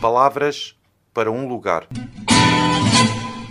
[0.00, 0.74] Palavras
[1.12, 1.86] para um lugar.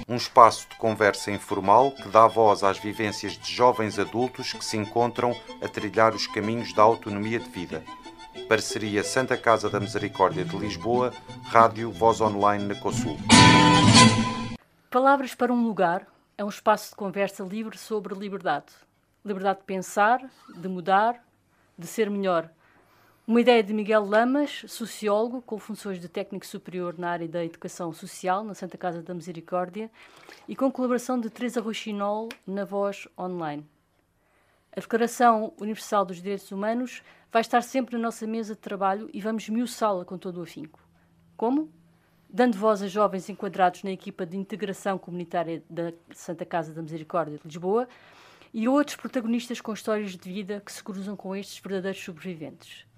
[0.07, 4.75] Um espaço de conversa informal que dá voz às vivências de jovens adultos que se
[4.75, 5.31] encontram
[5.61, 7.83] a trilhar os caminhos da autonomia de vida.
[8.47, 11.13] Parceria Santa Casa da Misericórdia de Lisboa,
[11.45, 13.19] Rádio Voz Online na COSUL.
[14.89, 18.73] Palavras para um lugar é um espaço de conversa livre sobre liberdade.
[19.23, 20.19] Liberdade de pensar,
[20.55, 21.23] de mudar,
[21.77, 22.49] de ser melhor.
[23.29, 27.93] Uma ideia de Miguel Lamas, sociólogo com funções de técnico superior na área da educação
[27.93, 29.91] social na Santa Casa da Misericórdia
[30.47, 33.63] e com colaboração de Teresa Rochinol na Voz Online.
[34.75, 39.21] A Declaração Universal dos Direitos Humanos vai estar sempre na nossa mesa de trabalho e
[39.21, 40.79] vamos miuçá-la com todo o afinco.
[41.37, 41.71] Como?
[42.27, 47.37] Dando voz a jovens enquadrados na equipa de integração comunitária da Santa Casa da Misericórdia
[47.37, 47.87] de Lisboa
[48.51, 52.88] e outros protagonistas com histórias de vida que se cruzam com estes verdadeiros sobreviventes.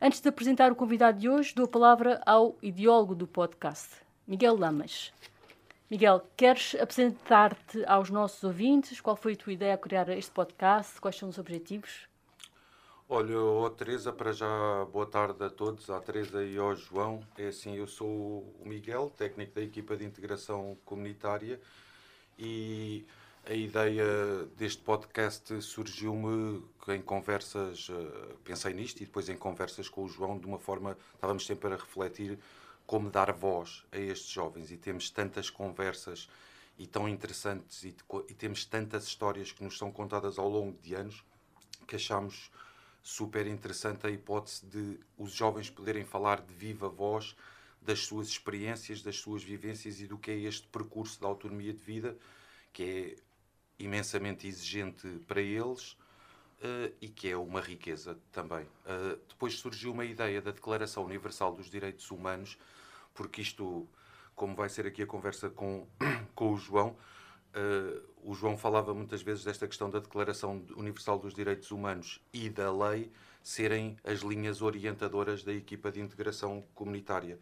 [0.00, 3.88] Antes de apresentar o convidado de hoje, dou a palavra ao ideólogo do podcast,
[4.26, 5.10] Miguel Lamas.
[5.90, 9.00] Miguel, queres apresentar-te aos nossos ouvintes?
[9.00, 11.00] Qual foi a tua ideia a criar este podcast?
[11.00, 12.06] Quais são os objetivos?
[13.08, 17.20] Olha, oh, Teresa, para já boa tarde a todos, à Teresa e ao João.
[17.38, 18.08] É assim, eu sou
[18.60, 21.58] o Miguel, técnico da equipa de integração comunitária
[22.38, 23.06] e
[23.48, 30.02] a ideia deste podcast surgiu-me em conversas, eh, pensei nisto e depois em conversas com
[30.02, 32.38] o João, de uma forma, estávamos sempre a refletir
[32.84, 34.72] como dar voz a estes jovens.
[34.72, 36.28] E temos tantas conversas
[36.76, 37.94] e tão interessantes e,
[38.28, 41.24] e temos tantas histórias que nos são contadas ao longo de anos
[41.86, 42.50] que achamos
[43.00, 47.36] super interessante a hipótese de os jovens poderem falar de viva voz
[47.80, 51.80] das suas experiências, das suas vivências e do que é este percurso da autonomia de
[51.80, 52.18] vida,
[52.72, 53.25] que é
[53.78, 55.96] imensamente exigente para eles
[56.62, 58.64] uh, e que é uma riqueza também.
[58.64, 62.58] Uh, depois surgiu uma ideia da Declaração Universal dos Direitos Humanos,
[63.14, 63.88] porque isto,
[64.34, 65.86] como vai ser aqui a conversa com,
[66.34, 66.96] com o João,
[67.54, 72.48] uh, o João falava muitas vezes desta questão da Declaração Universal dos Direitos Humanos e
[72.48, 73.10] da lei
[73.42, 77.38] serem as linhas orientadoras da equipa de integração comunitária.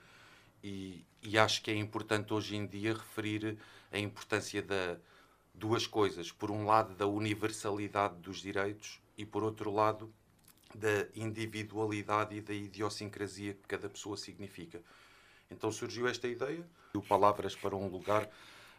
[0.62, 3.58] E, e acho que é importante hoje em dia referir
[3.90, 4.98] a importância da
[5.54, 6.32] duas coisas.
[6.32, 10.12] Por um lado, da universalidade dos direitos e, por outro lado,
[10.74, 14.82] da individualidade e da idiosincrasia que cada pessoa significa.
[15.50, 18.28] Então surgiu esta ideia, o Palavras para um Lugar,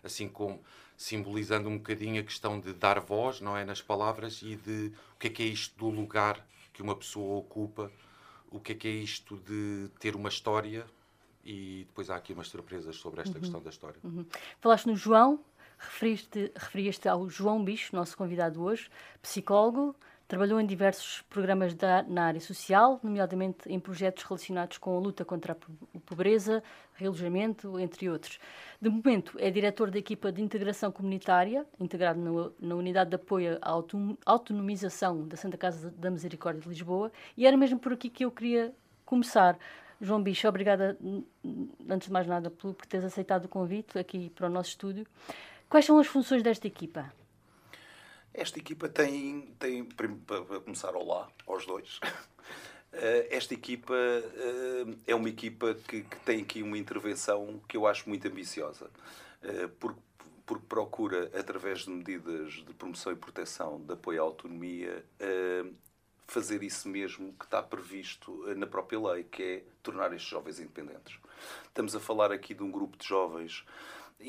[0.03, 0.61] assim como
[0.97, 5.19] simbolizando um bocadinho a questão de dar voz, não é, nas palavras e de o
[5.19, 7.91] que é que é isto do lugar que uma pessoa ocupa,
[8.49, 10.85] o que é que é isto de ter uma história
[11.43, 13.41] e depois há aqui umas surpresas sobre esta uhum.
[13.41, 13.99] questão da história.
[14.03, 14.25] Uhum.
[14.59, 15.39] Falaste no João,
[15.85, 18.89] referiste, referiste ao João Bicho, nosso convidado hoje,
[19.21, 19.95] psicólogo,
[20.27, 25.23] trabalhou em diversos programas da, na área social, nomeadamente em projetos relacionados com a luta
[25.23, 26.63] contra a pobreza,
[26.93, 28.39] realojamento, entre outros.
[28.81, 33.59] De momento, é diretor da equipa de integração comunitária, integrado no, na Unidade de Apoio
[33.61, 33.79] à
[34.25, 38.31] Autonomização da Santa Casa da Misericórdia de Lisboa, e era mesmo por aqui que eu
[38.31, 38.73] queria
[39.05, 39.57] começar.
[40.01, 40.97] João Bicho, obrigada,
[41.87, 45.05] antes de mais nada, por, por teres aceitado o convite aqui para o nosso estúdio.
[45.69, 47.11] Quais são as funções desta equipa?
[48.33, 51.99] Esta equipa tem, tem para começar, olá aos dois.
[52.97, 57.85] Eh, esta equipa eh, é uma equipa que, que, tem aqui uma intervenção que eu
[57.85, 58.89] acho muito ambiciosa,
[59.41, 59.99] eh, porque,
[60.45, 65.03] porque procura, através de medidas de promoção e proteção de apoio à autonomia,
[66.25, 71.19] fazer isso mesmo que está previsto na própria lei, que é tornar estes jovens independentes.
[71.65, 73.65] Estamos a falar aqui de um grupo de jovens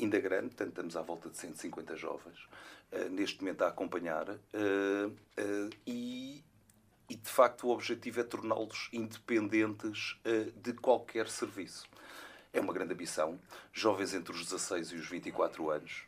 [0.03, 2.47] ainda grande, portanto estamos à volta de 150 jovens,
[2.91, 4.37] uh, neste momento a acompanhar, uh,
[5.07, 6.43] uh, e,
[7.09, 10.19] e, de facto o objetivo é torná-los independentes
[10.55, 11.87] de qualquer serviço.
[12.51, 13.39] É uma grande ambição.
[13.71, 16.06] Jovens entre os 16 e os 24 anos,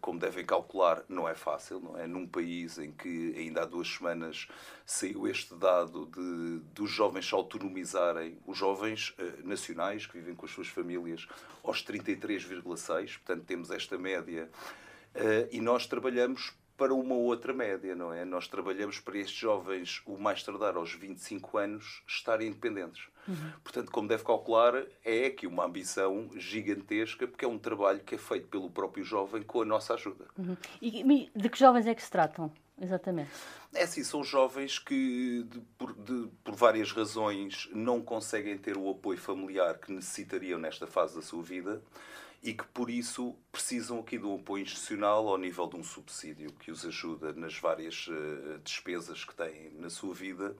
[0.00, 2.06] como devem calcular, não é fácil, não é?
[2.06, 4.48] Num país em que ainda há duas semanas
[4.86, 10.46] saiu este dado de dos jovens se autonomizarem, os jovens uh, nacionais que vivem com
[10.46, 11.26] as suas famílias,
[11.62, 14.48] aos 33,6, portanto temos esta média,
[15.14, 18.24] uh, e nós trabalhamos para uma outra média, não é?
[18.24, 23.06] Nós trabalhamos para estes jovens, o mais tardar aos 25 anos, estarem independentes.
[23.30, 23.52] Uhum.
[23.62, 28.18] Portanto, como deve calcular, é aqui uma ambição gigantesca, porque é um trabalho que é
[28.18, 30.26] feito pelo próprio jovem com a nossa ajuda.
[30.36, 30.56] Uhum.
[30.82, 33.30] E de que jovens é que se tratam, exatamente?
[33.72, 38.90] É assim, são jovens que, de, por, de, por várias razões, não conseguem ter o
[38.90, 41.80] apoio familiar que necessitariam nesta fase da sua vida
[42.42, 46.50] e que por isso precisam aqui de um apoio institucional ao nível de um subsídio
[46.54, 50.56] que os ajuda nas várias uh, despesas que têm na sua vida.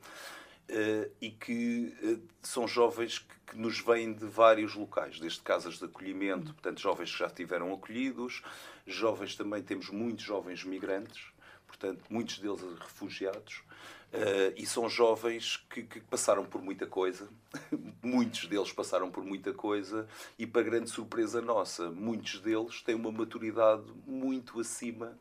[0.71, 5.81] Uh, e que uh, são jovens que, que, nos vêm de vários locais, desde casas
[5.81, 8.41] de acolhimento, portanto, jovens que já estiveram acolhidos,
[8.87, 11.25] jovens também, temos muitos jovens migrantes,
[11.67, 13.65] portanto, muitos deles refugiados,
[14.13, 17.29] Uh, e são jovens que, que, passaram por muita coisa,
[18.03, 23.13] muitos deles passaram por muita coisa, e para grande surpresa nossa, muitos deles têm uma
[23.13, 25.17] maturidade muito acima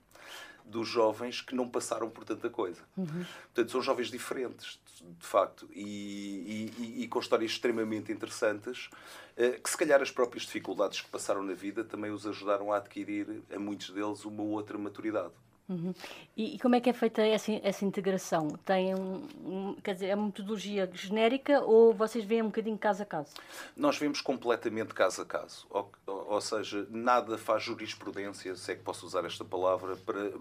[0.65, 2.81] dos jovens que não passaram por tanta coisa.
[2.97, 3.25] Uhum.
[3.43, 8.89] Portanto, são jovens diferentes, de facto, e, e, e com histórias extremamente interessantes,
[9.37, 12.77] uh, que se calhar as próprias dificuldades que passaram na vida também os ajudaram a
[12.77, 15.33] adquirir, a muitos deles, uma outra maturidade.
[15.69, 15.93] Uhum.
[16.35, 18.47] E, e, como é que é feita essa, essa integração?
[18.65, 23.03] Tem um, um, quer dizer, é uma metodologia genérica ou vocês veem um bocadinho caso
[23.03, 23.35] a caso?
[23.77, 25.67] Nós vemos completamente caso a caso.
[25.69, 30.31] Ou, ou seja, nada faz jurisprudência, se é que posso usar esta palavra, para,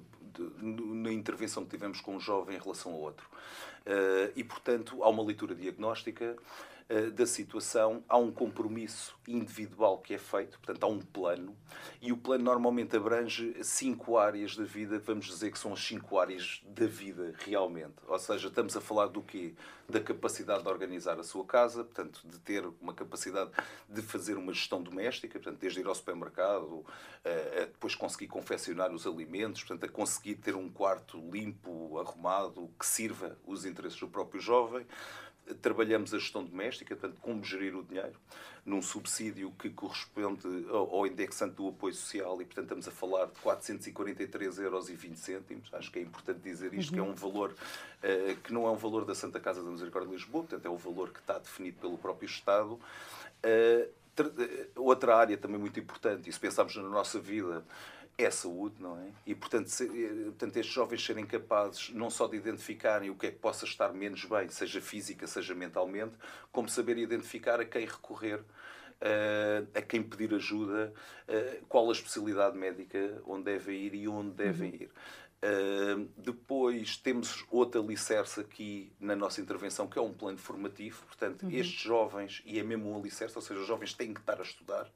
[0.58, 3.28] na intervenção que tivemos com um jovem em relação ao outro.
[3.86, 6.36] Uh, e, portanto, há uma leitura diagnóstica,
[6.90, 11.55] eh, da situação, há um compromisso individual que é feito, portanto, há um plano,
[12.00, 16.19] e o plano normalmente abrange cinco áreas da vida, vamos dizer que são as cinco
[16.19, 17.96] áreas da vida realmente.
[18.06, 19.55] Ou seja, estamos a falar do quê?
[19.87, 23.50] Da capacidade de organizar a sua casa, portanto, de ter uma capacidade
[23.87, 26.87] de fazer uma gestão doméstica, portanto, desde ir ao supermercado,
[27.25, 32.87] a depois conseguir confeccionar os alimentos, portanto, a conseguir ter um quarto limpo, arrumado, que
[32.87, 34.87] sirva os interesses do próprio jovem
[35.62, 38.15] trabalhamos a gestão doméstica, portanto, como gerir o dinheiro,
[38.65, 43.33] num subsídio que corresponde ao indexante do apoio social e, portanto, estamos a falar de
[43.41, 44.91] 443,20 euros.
[45.73, 46.95] Acho que é importante dizer isto, uhum.
[46.95, 50.11] que é um valor uh, que não é um valor da Santa Casa da Misericórdia
[50.11, 52.73] de Lisboa, portanto, é um valor que está definido pelo próprio Estado.
[52.73, 53.99] Uh,
[54.77, 57.65] outra área também muito importante, e se pensarmos na nossa vida,
[58.19, 59.06] é saúde, não é?
[59.25, 63.29] E, portanto, se, eh, portanto, estes jovens serem capazes não só de identificarem o que
[63.29, 66.15] é que possa estar menos bem, seja física, seja mentalmente,
[66.50, 70.93] como saber identificar a quem recorrer, uh, a quem pedir ajuda,
[71.29, 74.76] uh, qual a especialidade médica, onde devem ir e onde devem uhum.
[74.76, 74.91] ir.
[75.41, 81.05] Uh, depois temos outra alicerce aqui na nossa intervenção, que é um plano formativo.
[81.06, 81.53] Portanto, uhum.
[81.53, 84.43] estes jovens, e é mesmo um alicerce, ou seja, os jovens têm que estar a
[84.43, 84.91] estudar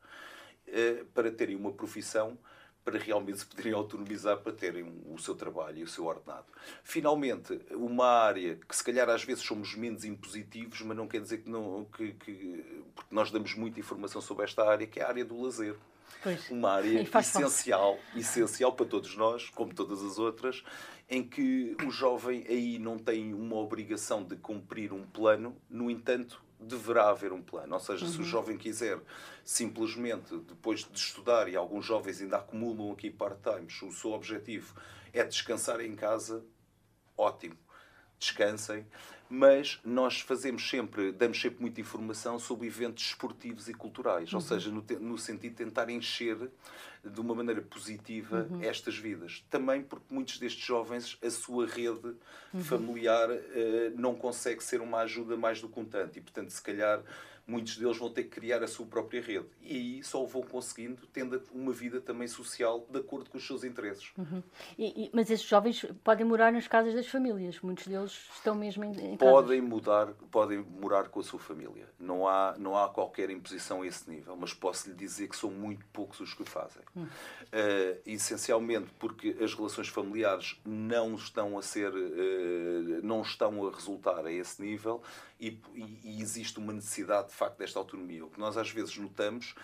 [1.12, 2.38] para terem uma profissão
[2.84, 6.46] para realmente se poderem autonomizar para terem o seu trabalho e o seu ordenado.
[6.82, 11.38] Finalmente, uma área que se calhar às vezes somos menos impositivos, mas não quer dizer
[11.38, 15.08] que não que, que porque nós damos muita informação sobre esta área, que é a
[15.08, 15.76] área do lazer.
[16.22, 16.50] Pois.
[16.50, 20.62] Uma área essencial, essencial para todos nós, como todas as outras,
[21.08, 26.42] em que o jovem aí não tem uma obrigação de cumprir um plano, no entanto,
[26.62, 27.74] deverá haver um plano.
[27.74, 28.10] Ou seja, uhum.
[28.10, 28.26] se o uhum.
[28.26, 28.98] jovem quiser
[29.44, 34.74] simplesmente, depois de estudar, e alguns jovens ainda acumulam aqui part-times, o seu objetivo
[35.12, 36.44] é descansar em casa,
[37.16, 37.56] ótimo.
[38.18, 38.86] Descansem,
[39.34, 44.36] mas nós fazemos sempre, damos sempre muita informação sobre eventos esportivos e culturais, uhum.
[44.36, 46.50] ou seja, no, no, sentido de tentar encher
[47.02, 48.62] de uma maneira positiva uhum.
[48.62, 49.42] estas vidas.
[49.48, 52.14] Também porque muitos destes jovens, a sua rede
[52.52, 52.62] uhum.
[52.62, 53.40] familiar uh,
[53.96, 57.02] não consegue ser uma ajuda mais do que um tanto, e portanto, se calhar
[57.46, 59.46] muitos deles vão ter que criar a sua própria rede.
[59.60, 63.64] E aí só vão conseguindo, tendo uma vida também social de acordo com os seus
[63.64, 64.10] interesses.
[64.16, 64.42] Uhum.
[64.78, 68.84] E, e, mas esses jovens podem morar nas casas das famílias, muitos deles estão mesmo
[68.84, 71.88] em, em podem mudar Podem morar com a sua família.
[71.98, 75.50] Não há, não há qualquer imposição a esse nível, mas posso lhe dizer que são
[75.50, 76.82] muito poucos os que o fazem.
[76.94, 77.04] Uhum.
[77.04, 84.24] Uh, essencialmente porque as relações familiares não estão a ser, uh, não estão a resultar
[84.24, 85.02] a esse nível
[85.42, 85.60] e,
[86.04, 88.24] e, existe uma necessidade de facto desta autonomia.
[88.24, 89.54] O que nós às vezes notamos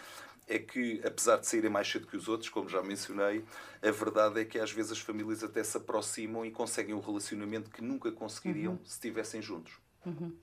[0.49, 3.45] é que, apesar de saírem mais cedo que os outros, como já mencionei,
[3.83, 7.71] a verdade é que às vezes as famílias até se aproximam e conseguem um relacionamento
[7.71, 8.85] que nunca conseguiriam uhum.
[8.85, 9.79] se estivessem juntos.
[10.05, 10.35] Uhum.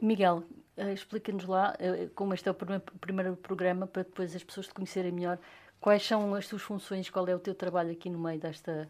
[0.00, 0.44] Miguel,
[0.76, 4.68] uh, explica-nos lá, uh, como este é o primeiro, primeiro programa, para depois as pessoas
[4.68, 5.38] te conhecerem melhor,
[5.80, 8.88] quais são as tuas funções, qual é o teu trabalho aqui no meio desta,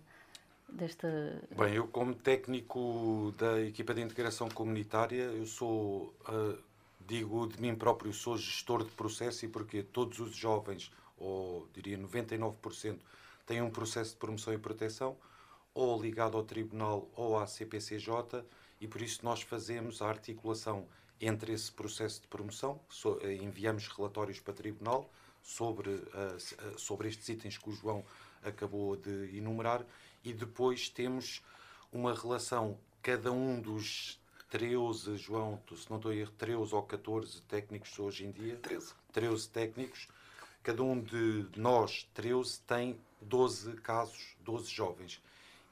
[0.68, 1.42] desta...
[1.56, 6.58] Bem, eu como técnico da equipa de integração comunitária, eu sou, uh,
[7.00, 11.98] digo de mim próprio, sou gestor de processo e porque todos os jovens, ou diria
[11.98, 12.98] 99%,
[13.46, 15.16] têm um processo de promoção e proteção,
[15.74, 18.44] ou ligado ao Tribunal ou à CPCJ,
[18.80, 20.86] e por isso nós fazemos a articulação
[21.20, 25.10] entre esse processo de promoção, so, eh, enviamos relatórios para o Tribunal
[25.42, 28.04] sobre, uh, sobre estes itens que o João
[28.42, 29.84] acabou de enumerar
[30.24, 31.42] e depois temos
[31.92, 34.18] uma relação, cada um dos
[34.50, 38.56] 13, João, se não estou a erro, 13 ou 14 técnicos hoje em dia.
[38.56, 38.94] 13.
[39.12, 40.08] 13 técnicos.
[40.62, 45.20] Cada um de nós, 13, tem 12 casos, 12 jovens.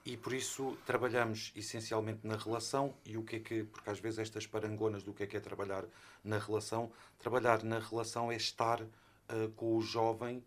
[0.04, 4.20] e por isso trabalhamos essencialmente na relação e o que é que, porque às vezes
[4.20, 5.84] estas parangonas do que é que é trabalhar
[6.22, 8.88] na relação, trabalhar na relação é estar uh,
[9.56, 10.38] com o jovem,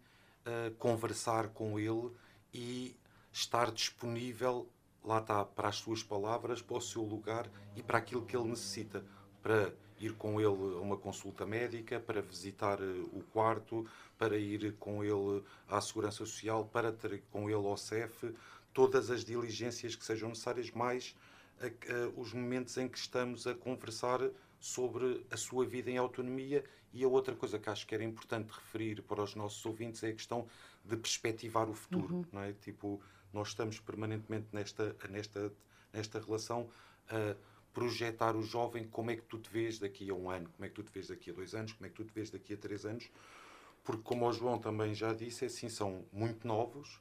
[0.45, 2.09] uh, conversar com ele
[2.53, 2.95] e
[3.31, 4.67] estar disponível,
[5.03, 8.49] lá está, para as suas palavras, para o seu lugar e para aquilo que ele
[8.49, 9.03] necessita,
[9.41, 13.85] para ir com ele a uma consulta médica, para visitar uh, o quarto,
[14.17, 18.33] para ir com ele à Segurança Social, para ter com ele ao CEF,
[18.73, 21.15] todas as diligências que sejam necessárias, mais
[21.59, 24.21] a, a, os momentos em que estamos a conversar
[24.59, 26.63] sobre a sua vida em autonomia.
[26.91, 30.09] E a outra coisa que acho que era importante referir para os nossos ouvintes é
[30.09, 30.47] a questão
[30.83, 32.15] de perspectivar o futuro.
[32.15, 32.25] Uhum.
[32.31, 32.53] Não é?
[32.53, 32.99] Tipo,
[33.33, 35.51] nós estamos permanentemente nesta, nesta,
[35.93, 36.69] nesta relação
[37.07, 37.35] a
[37.73, 40.69] projetar o jovem como é que tu te vês daqui a um ano, como é
[40.69, 42.53] que tu te vês daqui a dois anos, como é que tu te vês daqui
[42.53, 43.09] a três anos,
[43.83, 46.99] porque como o João também já disse, é assim, são muito novos,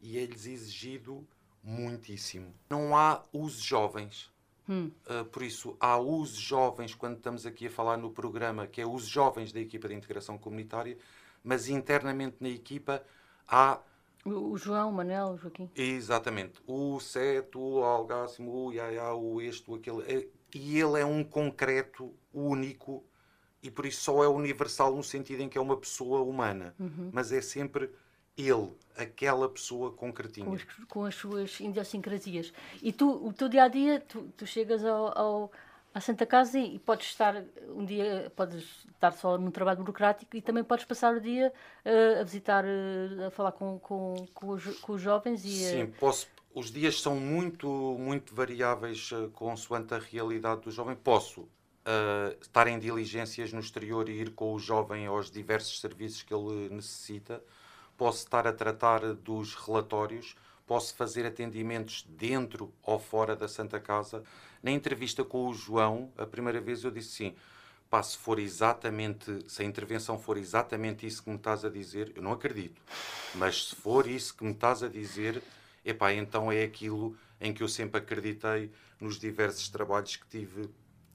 [0.00, 1.26] e é-lhes exigido
[1.62, 2.54] muitíssimo.
[2.70, 4.30] Não há usos jovens.
[4.68, 4.90] Hum.
[5.08, 8.86] Uh, por isso, há usos jovens, quando estamos aqui a falar no programa, que é
[8.86, 10.98] os jovens da equipa de integração comunitária,
[11.42, 13.04] mas internamente na equipa
[13.46, 13.80] há.
[14.26, 15.70] O João, o Manel, o Joaquim.
[15.74, 16.60] Exatamente.
[16.66, 20.02] O Seto, o Algácimo, o Iaiá, o este, o aquele.
[20.02, 23.04] É, e ele é um concreto único
[23.62, 26.74] e por isso só é universal no sentido em que é uma pessoa humana.
[26.78, 27.10] Uhum.
[27.12, 27.90] Mas é sempre
[28.36, 30.46] ele, aquela pessoa concretinha.
[30.46, 32.52] Com, os, com as suas idiosincrasias.
[32.82, 35.52] E tu, o teu dia a dia, tu, tu chegas ao, ao,
[35.96, 37.42] à Santa Casa e, e, podes estar
[37.74, 41.50] um dia, podes estar só num trabalho burocrático e também podes passar o dia
[41.86, 45.48] uh, a visitar, uh, a falar com, com, com, os, com os jovens e.
[45.48, 45.70] Uh...
[45.70, 46.28] Sim, posso.
[46.54, 47.66] Os dias são muito,
[47.98, 50.94] muito variáveis uh, consoante a realidade do jovem.
[50.94, 51.48] Posso
[52.42, 56.68] estar em diligências no exterior e ir com o jovem aos diversos serviços que ele
[56.68, 57.40] necessita
[57.96, 60.36] posso estar a tratar dos relatórios,
[60.66, 64.22] posso fazer atendimentos dentro ou fora da Santa Casa.
[64.62, 67.34] Na entrevista com o João, a primeira vez eu disse sim.
[67.88, 72.12] Pá, se for exatamente, se a intervenção for exatamente isso que me estás a dizer,
[72.16, 72.82] eu não acredito.
[73.34, 75.40] Mas se for isso que me estás a dizer,
[75.84, 80.68] epá, então é aquilo em que eu sempre acreditei nos diversos trabalhos que tive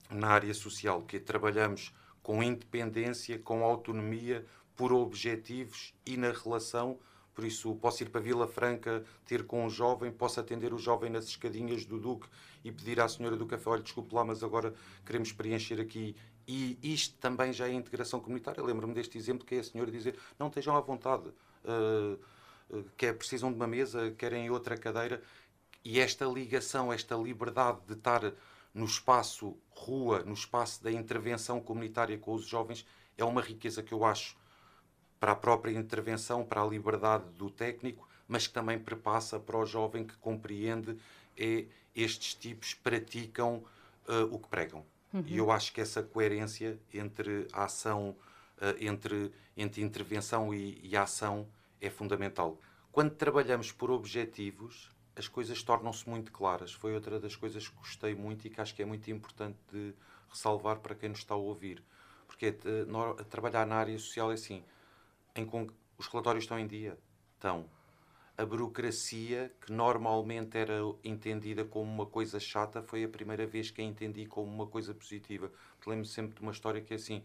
[0.10, 1.94] na área social, que trabalhamos
[2.24, 6.98] com independência, com autonomia, por objetivos e na relação.
[7.42, 11.10] Por isso, posso ir para Vila Franca ter com um jovem, posso atender o jovem
[11.10, 12.28] nas escadinhas do Duque
[12.64, 16.16] e pedir à senhora do café: olha, desculpe lá, mas agora queremos preencher aqui.
[16.48, 18.64] E isto também já é integração comunitária.
[18.64, 21.30] Lembro-me deste exemplo que é a senhora dizer: não estejam à vontade,
[21.66, 22.20] uh,
[22.70, 25.20] uh, quer, precisam de uma mesa, querem outra cadeira.
[25.84, 28.22] E esta ligação, esta liberdade de estar
[28.72, 32.86] no espaço rua, no espaço da intervenção comunitária com os jovens,
[33.18, 34.40] é uma riqueza que eu acho
[35.22, 39.64] para a própria intervenção, para a liberdade do técnico, mas que também perpassa para o
[39.68, 40.98] jovem que compreende
[41.38, 43.64] é estes tipos praticam
[44.08, 44.84] uh, o que pregam.
[45.14, 45.24] Uhum.
[45.28, 48.16] E eu acho que essa coerência entre a ação,
[48.58, 51.48] uh, entre, entre intervenção e, e ação
[51.80, 52.58] é fundamental.
[52.92, 56.74] Quando trabalhamos por objetivos, as coisas tornam-se muito claras.
[56.74, 59.94] Foi outra das coisas que gostei muito e que acho que é muito importante de
[60.30, 61.84] ressalvar para quem nos está a ouvir.
[62.26, 62.56] Porque
[62.88, 64.64] no, trabalhar na área social é assim,
[65.36, 66.98] em que os relatórios estão em dia?
[67.34, 67.70] Estão.
[68.38, 73.82] A burocracia, que normalmente era entendida como uma coisa chata, foi a primeira vez que
[73.82, 75.52] a entendi como uma coisa positiva.
[75.86, 77.24] Lembro-me sempre de uma história que é assim: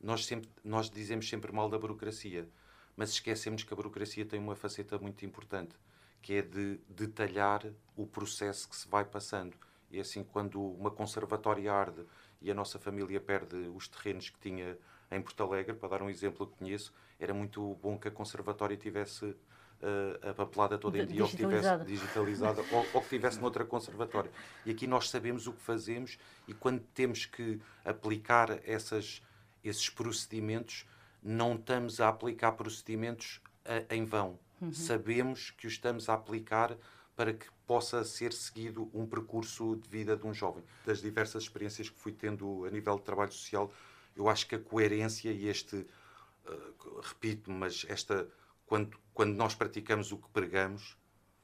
[0.00, 2.48] nós, sempre, nós dizemos sempre mal da burocracia,
[2.96, 5.74] mas esquecemos que a burocracia tem uma faceta muito importante,
[6.22, 7.64] que é de detalhar
[7.96, 9.56] o processo que se vai passando.
[9.90, 12.04] E assim, quando uma conservatória arde
[12.40, 14.78] e a nossa família perde os terrenos que tinha
[15.16, 18.76] em Porto Alegre, para dar um exemplo que conheço, era muito bom que a conservatória
[18.76, 23.40] tivesse uh, a papelada toda em dia, ou que tivesse digitalizada, ou, ou que tivesse
[23.40, 24.30] noutra conservatória.
[24.64, 26.18] E aqui nós sabemos o que fazemos
[26.48, 29.22] e quando temos que aplicar essas,
[29.62, 30.86] esses procedimentos,
[31.22, 34.38] não estamos a aplicar procedimentos a, em vão.
[34.60, 34.72] Uhum.
[34.72, 36.76] Sabemos que os estamos a aplicar
[37.16, 40.62] para que possa ser seguido um percurso de vida de um jovem.
[40.84, 43.72] Das diversas experiências que fui tendo a nível de trabalho social,
[44.16, 48.28] eu acho que a coerência e este, uh, repito, mas esta,
[48.66, 50.96] quando, quando nós praticamos o que pregamos,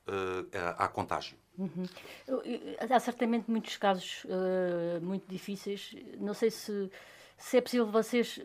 [0.07, 1.37] uh, há contágio.
[1.59, 1.85] Uhum.
[2.79, 5.95] Há certamente muitos casos uh, muito difíceis.
[6.19, 6.91] Não sei se,
[7.37, 8.41] se é possível vocês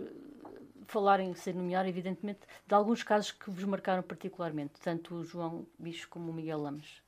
[0.88, 6.08] falarem, sem nomear, evidentemente, de alguns casos que vos marcaram particularmente, tanto o João Bicho
[6.10, 7.02] como o Miguel Lames.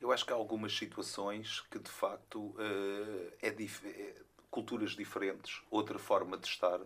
[0.00, 4.14] Eu acho que há algumas situações que, de facto, uh, é, dif é
[4.50, 6.80] culturas diferentes, outra forma de estar.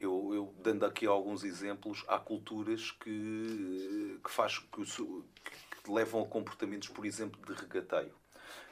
[0.00, 6.26] Eu, eu, dando aqui alguns exemplos, há culturas que, que faz que, que levam a
[6.26, 8.14] comportamentos, por exemplo, de regateio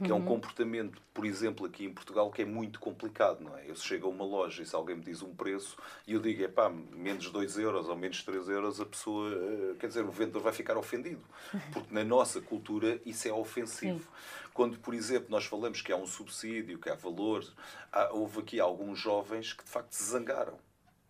[0.02, 3.68] que é um comportamento, por exemplo, aqui em Portugal, que é muito complicado, não é?
[3.68, 6.42] Eu chego a uma loja e se alguém me diz um preço e eu digo,
[6.42, 10.11] é pá, menos 2 euros ou menos 3 euros, a pessoa, eh, quer dizer, o
[10.11, 11.23] vendedor vai ficar ofendido.
[11.73, 14.00] Porque na nossa cultura isso é ofensivo.
[14.00, 14.50] Sim.
[14.52, 17.45] Quando, por exemplo, nós falamos que há um subsídio, que há valor,
[17.92, 20.59] há, houve aqui alguns jovens que de facto se zangaram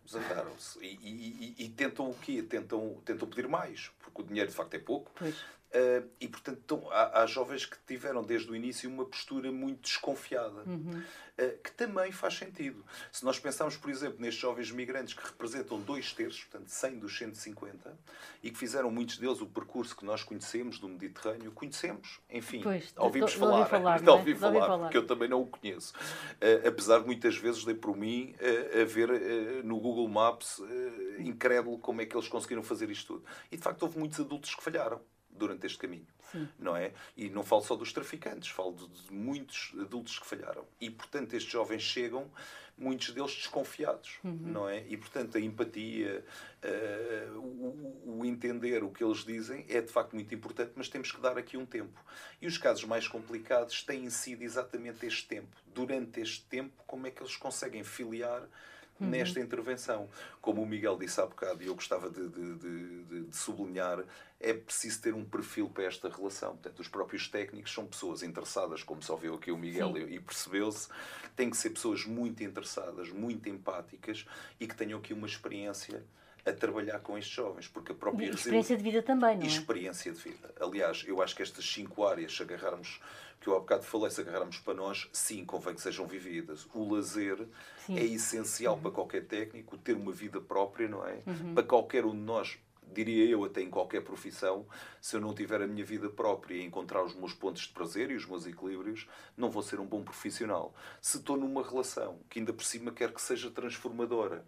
[0.09, 2.41] zangaram-se e, e, e, e, tentam o quê?
[2.41, 5.11] Tentam, tentam pedir mais, porque o dinheiro de facto é pouco.
[5.13, 5.35] Pois.
[5.67, 9.81] Uh, e, portanto, então, há, há, jovens que tiveram desde o início uma postura muito
[9.81, 11.03] desconfiada, uhum.
[11.37, 12.85] uh, que também faz sentido.
[13.11, 17.17] Se nós pensarmos, por exemplo, nestes jovens migrantes que representam dois terços, portanto 100 dos
[17.17, 17.97] 150,
[18.41, 22.93] e que fizeram muitos deles o percurso que nós conhecemos do Mediterrâneo, conhecemos, enfim, pois,
[22.95, 25.93] ouvimos falar, falar, não ouvi falar, falar, porque eu também não o conheço.
[26.35, 28.33] Uh, apesar de muitas vezes dei por mim
[28.81, 30.61] a ver no Google Maps
[31.19, 33.25] incrédulo como é que eles conseguiram fazer isto tudo.
[33.51, 35.01] E de facto houve muitos adultos que falharam
[35.37, 36.07] durante este caminho.
[36.31, 36.47] Sim.
[36.59, 36.93] Não é?
[37.15, 40.65] E não falo só dos traficantes, falo de, muitos adultos que falharam.
[40.79, 42.29] E, portanto, estes jovens chegam,
[42.77, 44.37] muitos deles desconfiados, uhum.
[44.43, 44.85] não é?
[44.87, 46.23] E, portanto, a empatia,
[46.63, 51.11] uh, o, o, entender o que eles dizem é, de facto, muito importante, mas temos
[51.11, 51.99] que dar aqui um tempo.
[52.41, 55.55] E os casos mais complicados têm sido exatamente este tempo.
[55.73, 58.43] Durante este tempo, como é que eles conseguem filiar
[58.99, 59.09] uhum.
[59.09, 60.09] nesta intervenção.
[60.41, 64.03] Como o Miguel disse há bocado, e eu gostava de, de, de, de, sublinhar,
[64.39, 66.51] é preciso ter um perfil para esta relação.
[66.51, 70.13] Portanto, os próprios técnicos são pessoas interessadas, como só viu aqui o Miguel Sim.
[70.13, 70.89] e percebeu-se,
[71.35, 74.25] têm que ser pessoas muito interessadas, muito empáticas
[74.59, 76.03] e que tenham aqui uma experiência
[76.47, 79.47] a trabalhar com estes jovens, porque a própria experiência de vida também, não é?
[79.47, 80.53] Experiência de vida.
[80.59, 83.01] Aliás, eu acho que estas cinco áreas, se agarrarmos,
[83.41, 86.65] que eu há bocado falei, se agarrarmos para nós, sim, convém que sejam vividas.
[86.73, 87.45] O lazer
[87.85, 87.97] sim.
[87.97, 88.81] é essencial uhum.
[88.81, 91.21] para qualquer técnico, ter uma vida própria, não é?
[91.27, 91.53] Uhum.
[91.53, 92.57] Para qualquer um de nós,
[92.93, 94.65] diria eu, até em qualquer profissão,
[95.01, 98.09] se eu não tiver a minha vida própria e encontrar os meus pontos de prazer
[98.09, 100.73] e os meus equilíbrios, não vou ser um bom profissional.
[101.01, 104.45] Se estou numa relação que ainda por cima quer que seja transformadora,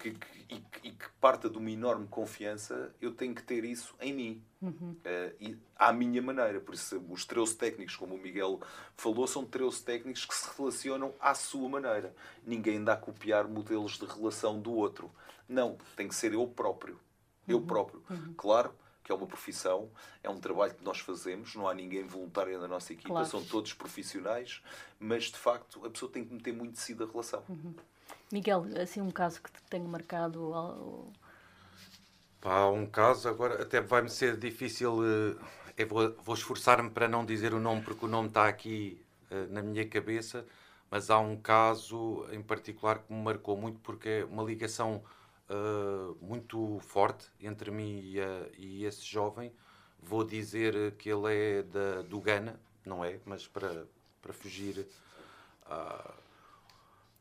[0.00, 0.44] que, que,
[0.82, 4.42] e, que parta de uma enorme confiança, eu tenho que ter isso em mim.
[4.60, 4.92] Uhum.
[4.92, 6.60] Uh, e à minha maneira.
[6.60, 8.60] Por isso, os 13 técnicos, como o Miguel
[8.96, 12.14] falou, são 13 técnicos que se relacionam à sua maneira.
[12.46, 15.10] Ninguém anda a copiar modelos de relação do outro.
[15.48, 16.98] Não, tem que ser eu próprio.
[17.46, 17.66] Eu uhum.
[17.66, 18.02] próprio.
[18.10, 18.34] Uhum.
[18.36, 19.90] Claro que é uma profissão,
[20.22, 23.26] é um trabalho que nós fazemos, não há ninguém voluntário na nossa equipa, claro.
[23.26, 24.62] são todos profissionais,
[24.98, 27.44] mas de facto a pessoa tem que meter muito de si da relação.
[28.34, 30.52] Miguel, assim um caso que te tenha marcado?
[32.40, 35.04] Pá, um caso, agora até vai-me ser difícil.
[35.04, 35.36] Eh,
[35.78, 39.52] eu vou, vou esforçar-me para não dizer o nome, porque o nome está aqui uh,
[39.52, 40.44] na minha cabeça,
[40.90, 45.04] mas há um caso em particular que me marcou muito, porque é uma ligação
[45.48, 49.52] uh, muito forte entre mim e, a, e, esse jovem.
[50.02, 53.20] Vou dizer que ele é da, do Ghana, não é?
[53.24, 53.86] Mas para,
[54.20, 54.88] para fugir.
[55.66, 56.23] Uh,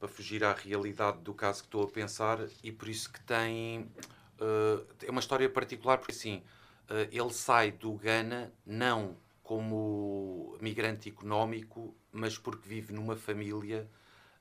[0.04, 3.90] para fugir à realidade do caso que estou a pensar e por isso que tem
[4.38, 6.44] uh, é uma história particular porque assim
[6.90, 13.90] uh, ele sai do Ghana não como migrante económico mas porque vive numa família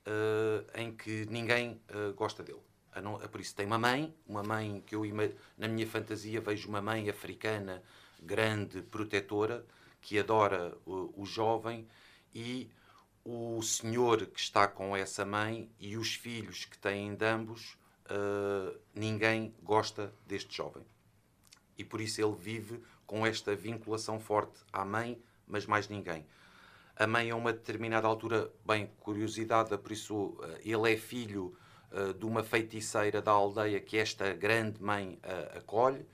[0.05, 1.81] uh, em que ninguém
[2.17, 2.59] gosta dele.
[3.01, 5.05] Não, por isso tem uma mãe uma mãe que eu
[5.57, 7.85] na minha fantasia vejo uma mãe africana
[8.21, 9.65] grande protetora
[10.01, 11.87] que adora o jovem
[12.35, 12.69] e
[13.25, 17.77] o senhor que está com essa mãe e os filhos que têm de ambos,
[18.11, 20.85] uh, ninguém gosta deste jovem.
[21.79, 26.27] E por isso ele vive com esta vinculação forte à mãe, mas mais ninguém.
[26.97, 31.57] A mãe, a uma determinada altura, bem, curiosidade, por isso uh, ele é filho
[31.93, 35.19] uh, de uma feiticeira da aldeia que esta grande mãe
[35.57, 36.05] acolhe,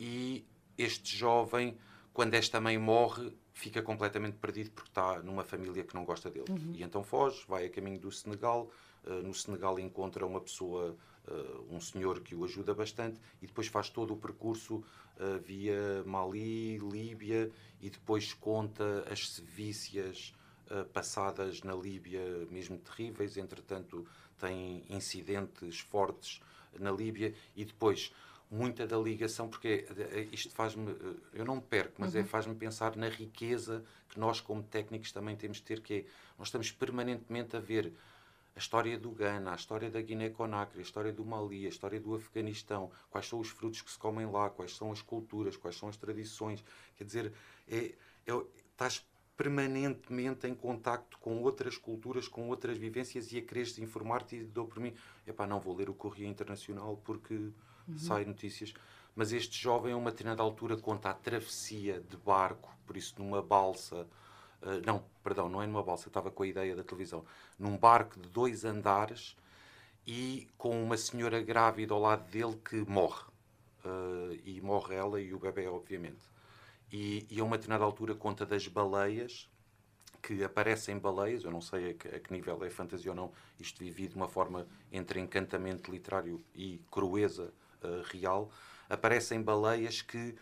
[0.00, 0.46] e
[0.78, 1.76] este jovem,
[2.12, 6.46] quando esta mãe morre, fica completamente perdido porque está numa família que não gosta dele.
[6.48, 6.74] Uhum.
[6.76, 8.70] E então foge, vai a caminho do Senegal.
[9.04, 13.66] Uh, no Senegal encontra uma pessoa, uh, um senhor que o ajuda bastante, e depois
[13.66, 20.34] faz todo o percurso uh, via Mali, Líbia, e depois conta as sevícias
[20.92, 23.38] passadas na Líbia, mesmo terríveis.
[23.38, 24.06] Entretanto,
[24.38, 26.42] tem incidentes fortes
[26.78, 28.12] na Líbia, e depois
[28.50, 30.94] muita da ligação, porque é, é, isto faz-me,
[31.32, 32.24] eu não me perco, mas é, uhum.
[32.24, 36.04] é faz-me pensar na riqueza que nós, como técnicos, também temos de ter, que é,
[36.38, 37.92] nós estamos permanentemente a ver
[38.56, 42.14] a história do Ghana, a história da Guiné-Conakry, a história do Mali, a história do
[42.14, 45.88] Afeganistão, quais são os frutos que se comem lá, quais são as culturas, quais são
[45.88, 46.64] as tradições.
[46.96, 47.32] Quer dizer,
[47.68, 47.94] é,
[48.26, 49.06] é, estás
[49.36, 54.66] permanentemente em contacto com outras culturas, com outras vivências e a quereres informar-te e dou
[54.66, 54.92] por mim,
[55.24, 57.52] epá, não vou ler o Correio Internacional porque
[57.88, 57.98] uhum.
[57.98, 58.74] sai notícias.
[59.14, 63.42] Mas este jovem, a uma determinada altura, conta a travessia de barco, por isso numa
[63.42, 64.06] balsa,
[64.62, 67.24] uh, não, perdão, não é numa balsa, estava com a ideia da televisão,
[67.58, 69.36] num barco de dois andares
[70.06, 73.24] e com uma senhora grávida ao lado dele que morre.
[73.84, 76.22] Uh, e morre ela e o bebê, obviamente.
[76.92, 79.48] E, e a uma determinada altura conta das baleias,
[80.22, 83.32] que aparecem baleias, eu não sei a que, a que, nível é fantasia ou não,
[83.58, 88.50] isto vivido de uma forma entre encantamento literário e crueza uh, real,
[88.88, 90.34] aparecem baleias que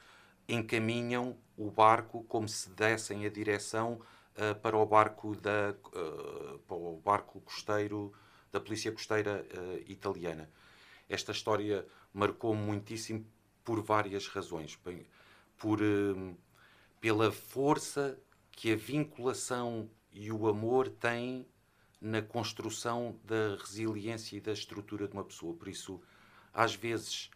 [0.49, 4.01] encaminham o barco como se dessem a direção
[4.37, 8.13] uh, para o barco da uh, para o barco costeiro
[8.53, 9.45] da polícia costeira
[9.87, 10.49] italiana.
[11.09, 13.27] Esta história marcou muitíssimo
[13.63, 14.79] por várias razões.
[14.83, 15.07] Bem,
[15.59, 15.79] por,
[16.99, 18.19] pela força
[18.51, 21.47] que a vinculação e o amor têm
[22.01, 25.55] na construção da resiliência e da estrutura de uma pessoa.
[25.55, 26.01] Por isso,
[26.57, 27.31] às vezes,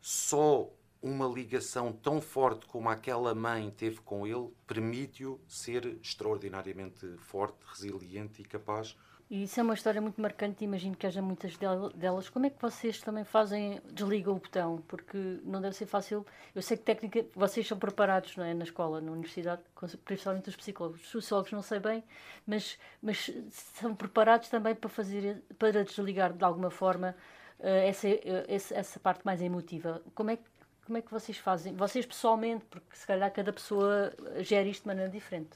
[0.00, 0.68] só
[1.00, 8.42] uma ligação tão forte como aquela mãe teve com ele permite-o ser extraordinariamente forte, resiliente
[8.42, 8.96] e capaz
[9.30, 11.54] e isso é uma história muito marcante, imagino que haja muitas
[11.94, 12.30] delas.
[12.30, 14.82] Como é que vocês também fazem, desligam o botão?
[14.88, 16.24] Porque não deve ser fácil.
[16.54, 19.60] Eu sei que técnica, vocês são preparados não é, na escola, na universidade,
[20.06, 21.02] principalmente os psicólogos.
[21.02, 22.02] Os sociólogos não sei bem,
[22.46, 27.14] mas, mas são preparados também para fazer, para desligar de alguma forma
[27.60, 30.02] essa, eh, essa, parte mais emotiva.
[30.14, 30.38] Como é,
[30.84, 31.74] como é que vocês fazem?
[31.74, 35.50] Vocês pessoalmente, porque se calhar cada pessoa gera isto de maneira diferente.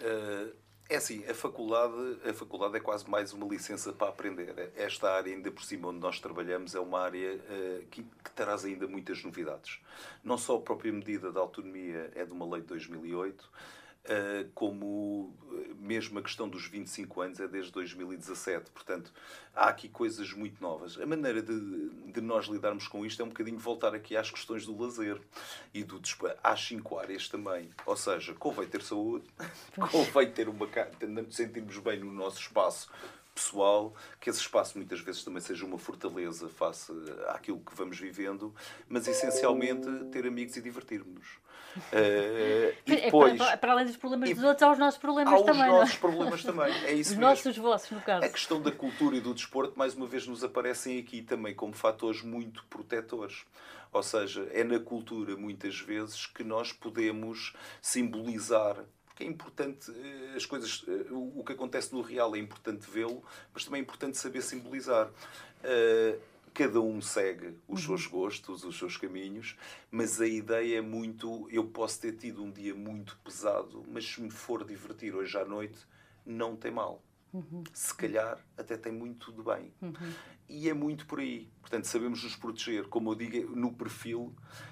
[0.00, 1.94] Uh é assim, a faculdade,
[2.28, 4.70] a faculdade é quase mais uma licença para aprender.
[4.76, 8.64] Esta área, ainda por cima onde nós trabalhamos, é uma área uh, que, que traz
[8.64, 9.80] ainda muitas novidades.
[10.22, 13.50] Não só a própria medida da autonomia é de uma lei de 2008,
[14.02, 18.72] Uh, como eh, mesmo a questão dos 25 anos é desde 2017.
[18.72, 19.12] Portanto,
[19.54, 20.98] há aqui coisas muito novas.
[21.00, 24.66] A maneira de, de nós lidarmos com isto é um bocadinho voltar aqui às questões
[24.66, 25.20] do lazer
[25.72, 26.00] e do
[26.42, 27.70] às cinco áreas também.
[27.86, 29.24] Ou seja, convém ter saúde,
[29.92, 30.68] convém ter uma
[31.30, 32.90] sentirmos bem no nosso espaço
[33.34, 36.92] pessoal, que esse espaço muitas vezes também seja uma fortaleza face
[37.28, 38.54] àquilo que vamos vivendo,
[38.88, 41.42] mas essencialmente ter amigos e divertirmos.
[41.74, 45.62] Uh, e depois, para, para, além dos problemas dos outros, há os nossos problemas também.
[45.62, 45.78] Há os é?
[45.80, 47.20] nossos problemas também, é isso Os mesmo.
[47.20, 48.26] nossos vossos, no caso.
[48.26, 51.72] A questão da cultura e do desporto, mais uma vez, nos aparecem aqui também como
[51.72, 53.44] fatores muito protetores.
[53.90, 58.76] Ou seja, é na cultura, muitas vezes, que nós podemos simbolizar
[59.22, 63.22] porque é importante eh, as coisas, eh, o que acontece no real é importante vê-lo,
[63.54, 65.10] mas também é importante saber simbolizar
[66.52, 67.96] cada um segue os uhum.
[67.96, 69.56] seus gostos, os seus caminhos,
[69.90, 71.48] mas a ideia é muito.
[71.50, 75.44] Eu posso ter tido um dia muito pesado, mas se me for divertir hoje à
[75.44, 75.78] noite,
[76.26, 77.02] não tem mal.
[77.32, 77.64] Uhum.
[77.72, 79.72] Se calhar até tem muito de bem.
[79.80, 80.12] Uhum.
[80.48, 81.48] E é muito por aí.
[81.60, 84.34] Portanto, sabemos nos proteger, como eu digo, no perfil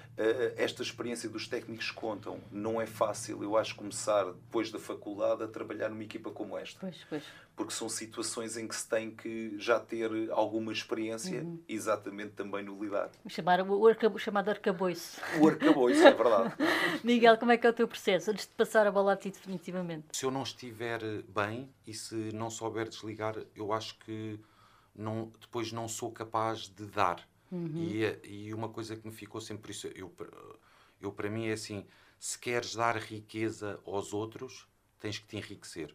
[0.57, 2.39] esta experiência dos técnicos contam.
[2.51, 6.79] Não é fácil, eu acho, começar depois da faculdade a trabalhar numa equipa como esta.
[6.79, 7.23] Pois, pois.
[7.55, 11.59] Porque são situações em que se tem que já ter alguma experiência, uhum.
[11.67, 13.11] exatamente também no lidar.
[13.27, 15.21] Chamar, o, arca, chamado arcabouço.
[15.39, 16.55] O arcabouço, é verdade.
[17.03, 19.29] Miguel, como é que é o teu processo antes de passar a bola a ti
[19.29, 20.05] definitivamente?
[20.13, 24.39] Se eu não estiver bem e se não souber desligar, eu acho que
[24.95, 27.71] não, depois não sou capaz de dar Uhum.
[27.75, 30.11] E, e uma coisa que me ficou sempre isso, eu,
[31.01, 31.85] eu para mim é assim,
[32.17, 34.67] se queres dar riqueza aos outros,
[34.99, 35.93] tens que te enriquecer.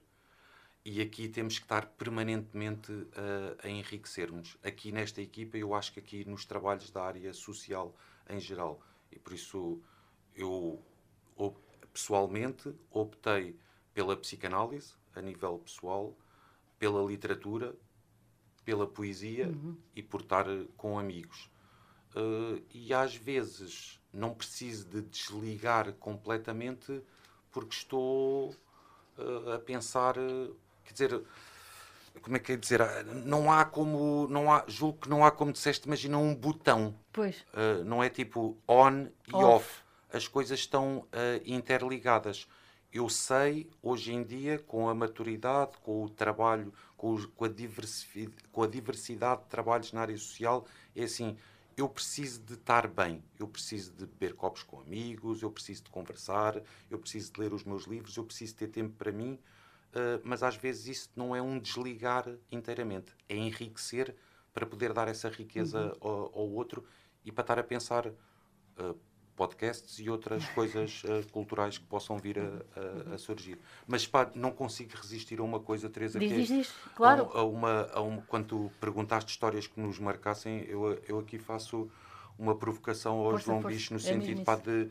[0.85, 4.57] E aqui temos que estar permanentemente uh, a enriquecermos.
[4.63, 7.93] Aqui nesta equipa, eu acho que aqui nos trabalhos da área social
[8.29, 8.81] em geral.
[9.11, 9.81] E por isso
[10.35, 10.81] eu
[11.93, 13.59] pessoalmente optei
[13.95, 16.17] pela psicanálise a nível pessoal,
[16.79, 17.75] pela literatura,
[18.67, 19.77] pela poesia uhum.
[19.95, 21.49] e por estar eh, com amigos.
[22.17, 27.01] Uh, e às vezes não preciso de desligar completamente
[27.53, 28.51] porque estou
[29.19, 31.23] uh, a pensar, uh, quer dizer,
[32.21, 32.81] como é que é dizer?
[33.25, 36.99] Não há como, não há, julgo que não há como disseste, imagina um botão.
[37.13, 37.45] Pois.
[37.85, 39.45] não é tipo on e off.
[39.45, 39.83] off.
[40.13, 41.07] As coisas estão
[41.45, 42.49] interligadas.
[42.93, 47.51] Eu sei, hoje em dia, com a maturidade, com o trabalho, com, com, a
[48.53, 51.37] com a diversidade de trabalhos na área social, é assim,
[51.77, 55.91] eu preciso de estar bem, eu preciso de beber copos com amigos, eu preciso de
[55.91, 59.39] conversar, eu preciso de ler os meus livros, eu preciso ter tempo para mim,
[59.93, 64.17] uh, mas às vezes isso não é um desligar inteiramente, é enriquecer
[64.55, 66.09] para poder dar essa riqueza uhum.
[66.09, 66.83] ao, ao, outro
[67.23, 68.97] e para estar a pensar uh,
[69.37, 73.59] podcasts e outras coisas uh, culturais que possam vir a, a, a, surgir.
[73.87, 77.31] Mas pá, não consigo resistir a uma coisa, Teresa, diz, que é diz, claro.
[77.35, 81.91] a, uma, a uma, quando tu perguntaste histórias que nos marcassem, eu, eu aqui faço
[82.39, 83.77] uma provocação ao força, João força.
[83.77, 84.91] Bicho no é sentido pá, de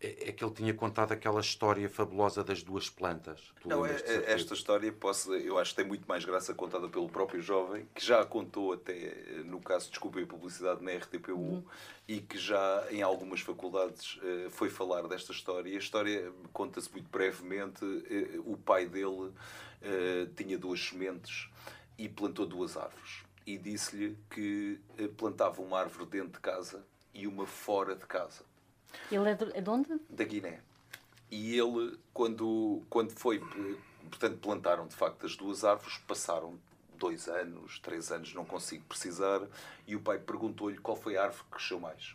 [0.00, 3.52] é, é que ele tinha contado aquela história fabulosa das duas plantas.
[3.64, 7.08] Não, é, é esta história posso, eu acho que tem muito mais graça contada pelo
[7.08, 11.62] próprio jovem, que já a contou até, no caso, desculpem a publicidade, na RTP1, uhum.
[12.08, 15.70] e que já em algumas faculdades uh, foi falar desta história.
[15.70, 17.84] E a história conta-se muito brevemente.
[17.84, 19.32] Uh, o pai dele uh,
[20.34, 21.50] tinha duas sementes
[21.98, 23.22] e plantou duas árvores.
[23.46, 24.80] E disse-lhe que
[25.16, 28.49] plantava uma árvore dentro de casa e uma fora de casa
[29.10, 30.00] ele é de, é de onde?
[30.08, 30.60] Da Guiné.
[31.30, 33.40] E ele, quando, quando foi.
[34.08, 36.58] Portanto, plantaram de facto as duas árvores, passaram
[37.00, 39.40] dois anos, três anos, não consigo precisar,
[39.86, 42.14] e o pai perguntou-lhe qual foi a árvore que cresceu mais.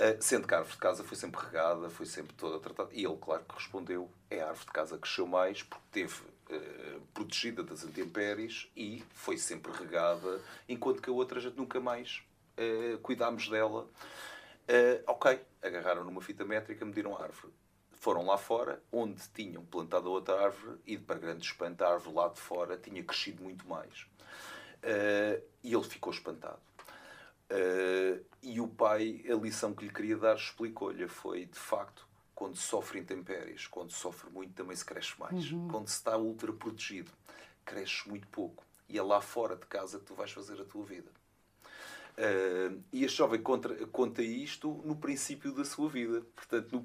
[0.00, 2.88] Uh, sendo que a árvore de casa foi sempre regada, foi sempre toda tratada.
[2.92, 6.14] E ele, claro que respondeu: é a árvore de casa que cresceu mais, porque teve
[6.50, 11.78] uh, protegida das intempéries e foi sempre regada, enquanto que a outra a gente nunca
[11.80, 12.22] mais
[12.56, 13.86] uh, cuidámos dela.
[15.08, 17.52] Ok, agarraram numa fita métrica, mediram a árvore.
[17.92, 22.16] Foram lá fora, onde tinham plantado a outra árvore, e para grande espanto, a árvore
[22.16, 24.06] lá de fora tinha crescido muito mais.
[24.82, 26.58] Uh, e ele ficou espantado.
[27.50, 32.56] Uh, e o pai, a lição que lhe queria dar, explicou-lhe: foi de facto, quando
[32.56, 35.52] sofre intempéries, quando sofre muito, também se cresce mais.
[35.52, 35.68] Uhum.
[35.68, 37.10] Quando se está ultra protegido,
[37.66, 38.64] cresces muito pouco.
[38.88, 41.10] E é lá fora de casa que tu vais fazer a tua vida.
[42.20, 46.20] Uh, e este jovem contra, conta isto no princípio da sua vida.
[46.36, 46.82] Portanto, no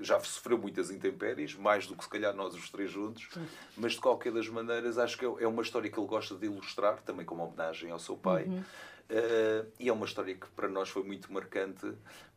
[0.00, 3.28] já sofreu muitas intempéries, mais do que se calhar nós os três juntos,
[3.76, 6.46] mas de qualquer das maneiras acho que é, é uma história que ele gosta de
[6.46, 8.44] ilustrar, também como homenagem ao seu pai.
[8.44, 8.58] Uhum.
[8.58, 11.92] Uh, e é uma história que para nós foi muito marcante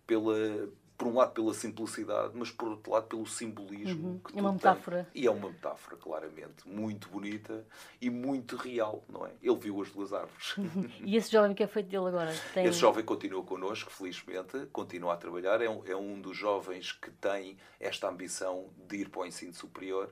[0.06, 4.20] pela, por um lado pela simplicidade, mas por outro lado pelo simbolismo uhum.
[4.20, 5.08] que é uma metáfora.
[5.12, 5.24] Tem.
[5.24, 7.66] E é uma metáfora, claramente, muito bonita
[8.00, 9.32] e muito real, não é?
[9.42, 10.56] Ele viu as duas árvores.
[10.58, 10.90] Uhum.
[11.04, 12.34] E esse jovem que é feito dele agora?
[12.54, 12.66] Tem...
[12.66, 17.12] Esse jovem continua connosco, felizmente, continua a trabalhar, é um, é um dos jovens que
[17.12, 20.10] tem esta ambição de ir para o ensino superior.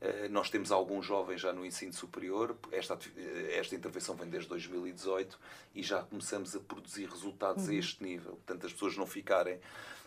[0.00, 2.98] Uh, nós temos alguns jovens já no ensino superior, esta,
[3.50, 5.38] esta intervenção vem desde 2018
[5.74, 7.72] e já começamos a produzir resultados uhum.
[7.72, 8.32] a este nível.
[8.32, 9.60] Portanto, as pessoas não ficarem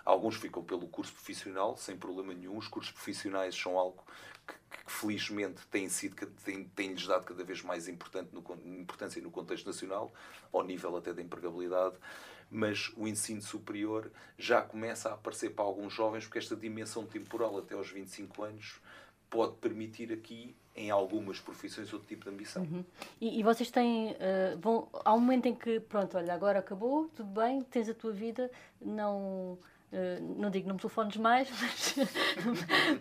[0.05, 2.57] Alguns ficam pelo curso profissional, sem problema nenhum.
[2.57, 4.03] Os cursos profissionais são algo
[4.45, 9.21] que, que felizmente tem sido, tem, tem lhes dado cada vez mais importante no, importância
[9.21, 10.13] no contexto nacional,
[10.51, 11.95] ao nível até da empregabilidade.
[12.51, 17.57] Mas o ensino superior já começa a aparecer para alguns jovens, porque esta dimensão temporal
[17.57, 18.81] até aos 25 anos
[19.29, 22.63] pode permitir aqui em algumas profissões outro tipo de ambição.
[22.63, 22.83] Uhum.
[23.19, 27.09] E, e, vocês têm, uh, vão, há um momento em que, pronto, olha, agora acabou,
[27.15, 29.57] tudo bem, tens a tua vida, não
[30.37, 31.95] não digo não me telefones mais, mas,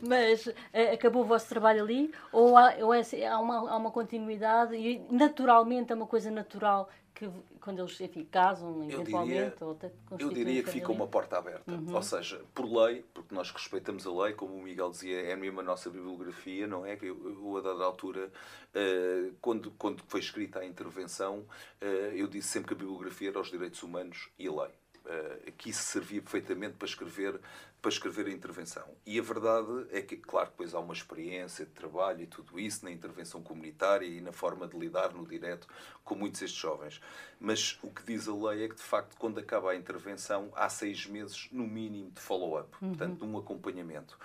[0.06, 2.12] mas uh, acabou o vosso trabalho ali?
[2.30, 6.88] Ou há, ou é, há, uma, há uma continuidade e naturalmente é uma coisa natural
[7.14, 9.54] que quando eles enfim, casam, eventualmente?
[9.60, 11.70] Eu diria, eu diria que fica uma porta aberta.
[11.70, 11.94] Uhum.
[11.94, 15.60] Ou seja, por lei, porque nós respeitamos a lei, como o Miguel dizia, é mesmo
[15.60, 16.96] a nossa bibliografia, não é?
[16.96, 18.26] Que eu, eu a dada altura,
[18.74, 21.44] uh, quando, quando foi escrita a intervenção,
[22.14, 24.81] eu disse sempre que a bibliografia era os direitos humanos e a lei uh,
[25.56, 27.40] que isso servia perfeitamente para escrever,
[27.80, 28.84] para escrever a intervenção.
[29.04, 32.84] E a verdade é que, claro, depois há uma experiência de trabalho e tudo isso
[32.84, 35.66] na intervenção comunitária e na forma de lidar no direto
[36.04, 37.00] com muitos destes jovens.
[37.40, 40.68] Mas o que diz a lei é que, de facto, quando acaba a intervenção, há
[40.68, 42.88] seis meses, no mínimo, de follow-up, uhum.
[42.90, 44.18] portanto, de um acompanhamento.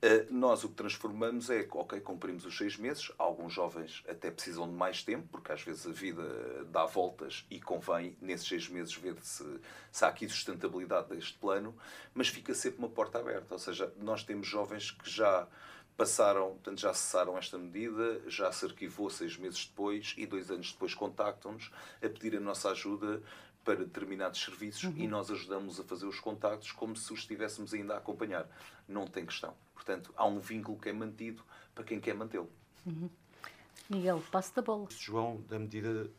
[0.00, 4.68] Uh, nós o que transformamos é, ok, cumprimos os seis meses, alguns jovens até precisam
[4.68, 8.94] de mais tempo, porque às vezes a vida dá voltas e convém, nesses seis meses,
[8.94, 9.44] ver se,
[9.90, 11.74] se há aqui sustentabilidade deste plano,
[12.14, 13.54] mas fica sempre uma porta aberta.
[13.54, 15.48] Ou seja, nós temos jovens que já
[15.96, 20.70] passaram, portanto, já cessaram esta medida, já se arquivou seis meses depois e dois anos
[20.70, 23.20] depois contactam-nos a pedir a nossa ajuda
[23.64, 24.94] para determinados serviços uhum.
[24.96, 28.48] e nós ajudamos a fazer os contactos como se os estivéssemos ainda a acompanhar.
[28.86, 29.54] Não tem questão.
[29.74, 31.42] Portanto, há um vínculo que é mantido
[31.74, 32.50] para quem quer mantê-lo.
[32.86, 33.10] Uhum.
[33.88, 34.86] Miguel, passo da bola.
[34.90, 36.10] João, da medida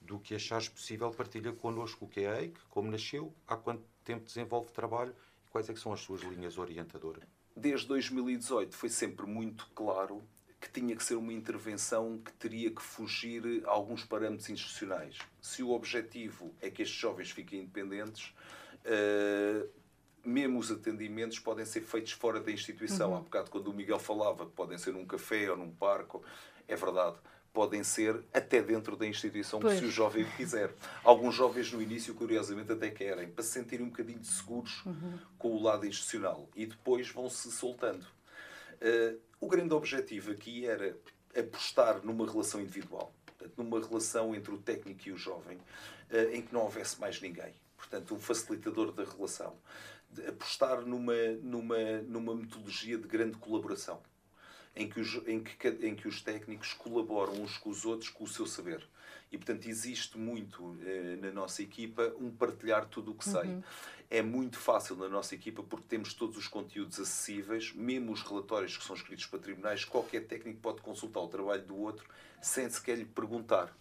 [0.00, 3.82] do que achares possível, partilha connosco o que é a EIC, como nasceu, há quanto
[4.04, 5.14] tempo desenvolve trabalho
[5.46, 7.24] e quais é são as suas linhas orientadoras.
[7.56, 10.22] Desde 2018 foi sempre muito claro
[10.64, 15.18] que tinha que ser uma intervenção que teria que fugir a alguns parâmetros institucionais.
[15.42, 18.34] Se o objetivo é que estes jovens fiquem independentes,
[18.86, 19.68] uh,
[20.24, 23.10] mesmo os atendimentos podem ser feitos fora da instituição.
[23.10, 23.16] Uhum.
[23.18, 26.18] Há bocado, quando o Miguel falava que podem ser num café ou num parque,
[26.66, 27.18] é verdade.
[27.52, 29.78] podem ser até dentro da instituição, Pois.
[29.78, 30.74] se o jovem quiser.
[31.04, 34.82] Alguns jovens no início, curiosamente, até querem, para se sentirem um bocadinho seguros
[35.38, 38.04] com o lado institucional e depois vão-se soltando.
[38.80, 40.96] Eh, o grande objetivo aqui era
[41.36, 43.12] apostar numa relação individual,
[43.58, 45.58] numa relação entre o técnico e o jovem,
[46.08, 47.52] eh, em que não houvesse mais ninguém.
[47.76, 49.54] Portanto, um facilitador da relação.
[50.26, 54.00] Apostar numa, numa, numa metodologia de grande colaboração
[54.76, 58.24] em que, os, em, que, em que os técnicos colaboram uns com os outros com
[58.24, 58.86] o seu saber.
[59.30, 63.58] E, portanto, existe muito eh, na nossa equipa um partilhar tudo o que sei.
[64.10, 68.76] É muito fácil na nossa equipa porque temos todos os conteúdos acessíveis, mesmo os relatórios
[68.76, 72.06] que são escritos para tribunais, qualquer técnico pode consultar o trabalho do outro
[72.40, 73.74] sem sequer lhe perguntar.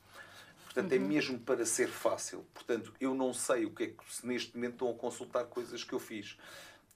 [0.63, 2.43] Portanto, é mesmo para ser fácil.
[2.51, 5.93] Portanto, eu não sei o que é que neste momento estão a consultar coisas que
[5.93, 6.35] eu fiz.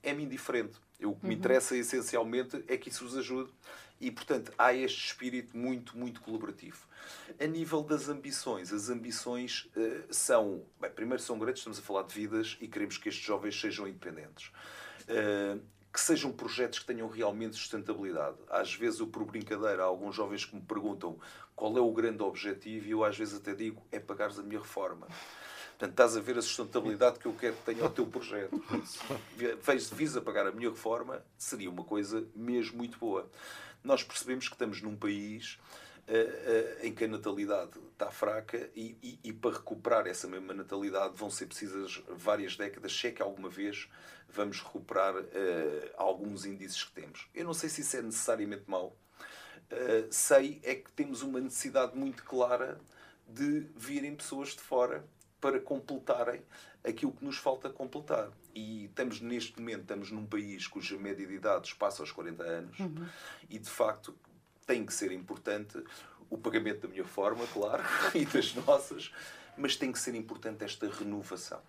[0.02, 0.74] É-me indiferente.
[1.00, 3.52] Eu, o que me interessa essencialmente é que isso os ajude.
[4.00, 6.86] E, portanto, há este espírito muito, muito colaborativo.
[7.40, 10.64] A nível das ambições, as ambições eh, são.
[10.80, 13.88] Bem, primeiro são grandes, estamos a falar de vidas e queremos que estes jovens sejam
[13.88, 14.52] independentes.
[15.08, 15.58] Eh,
[15.92, 18.38] que sejam projetos que tenham realmente sustentabilidade.
[18.50, 21.18] Às vezes, eu, por brincadeira, há alguns jovens que me perguntam
[21.56, 24.60] qual é o grande objetivo e eu, às vezes, até digo: é pagares a minha
[24.60, 25.08] reforma.
[25.78, 28.60] Portanto, estás a ver a sustentabilidade que eu quero que tenha o teu projeto.
[29.80, 33.30] Se visa pagar a minha reforma, seria uma coisa mesmo muito boa.
[33.84, 35.60] Nós percebemos que estamos num país
[36.08, 40.52] eh, eh, em que a natalidade está fraca e, e- e para recuperar essa mesma
[40.52, 43.88] natalidade vão ser precisas várias décadas, se é que alguma vez
[44.30, 47.28] vamos recuperar eh, alguns índices que temos.
[47.36, 48.98] Eu não sei se isso é necessariamente mau.
[49.70, 52.80] Uh, sei é que temos uma necessidade muito clara
[53.28, 55.06] de virem pessoas de fora
[55.40, 56.42] para completarem
[56.84, 58.32] aquilo que nos falta completar.
[58.56, 62.78] E estamos neste momento, estamos num país cuja média de idade passa aos 40 anos
[63.50, 64.16] e de facto
[64.66, 65.82] tem que ser importante
[66.30, 69.12] o pagamento da minha forma, claro, e das nossas,
[69.58, 71.62] mas tem que ser importante esta renovação.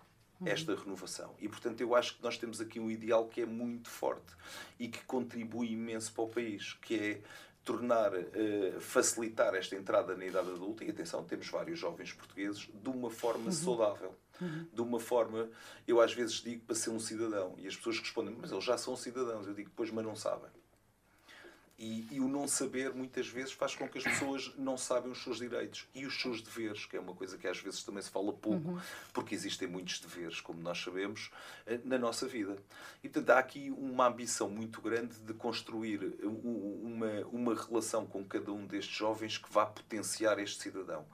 [0.45, 1.35] Esta renovação.
[1.37, 4.33] E, portanto, eu acho que nós temos aqui um ideal que é muito forte
[4.79, 7.21] e que contribui imenso para o país, que é
[7.69, 12.89] tornar, eh, facilitar esta entrada na idade adulta, e atenção, temos vários jovens portugueses, de
[12.89, 14.15] uma forma saudável.
[14.73, 15.47] De uma forma,
[15.87, 18.75] eu às vezes digo para ser um cidadão, e as pessoas respondem, mas eles já
[18.75, 19.45] são cidadãos.
[19.45, 20.49] Eu digo, pois, mas não sabem.
[21.81, 25.23] E, e o não saber, muitas vezes, faz com que as pessoas não sabem os
[25.23, 28.09] seus direitos e os seus deveres, que é uma coisa que às vezes também se
[28.09, 28.81] fala pouco,
[29.13, 31.31] porque existem muitos deveres, como nós sabemos,
[31.65, 32.57] eh, na nossa vida.
[33.01, 38.51] E, portanto, há aqui uma ambição muito grande de construir uma, uma relação com cada
[38.51, 41.05] um destes jovens que vá potenciar este cidadão.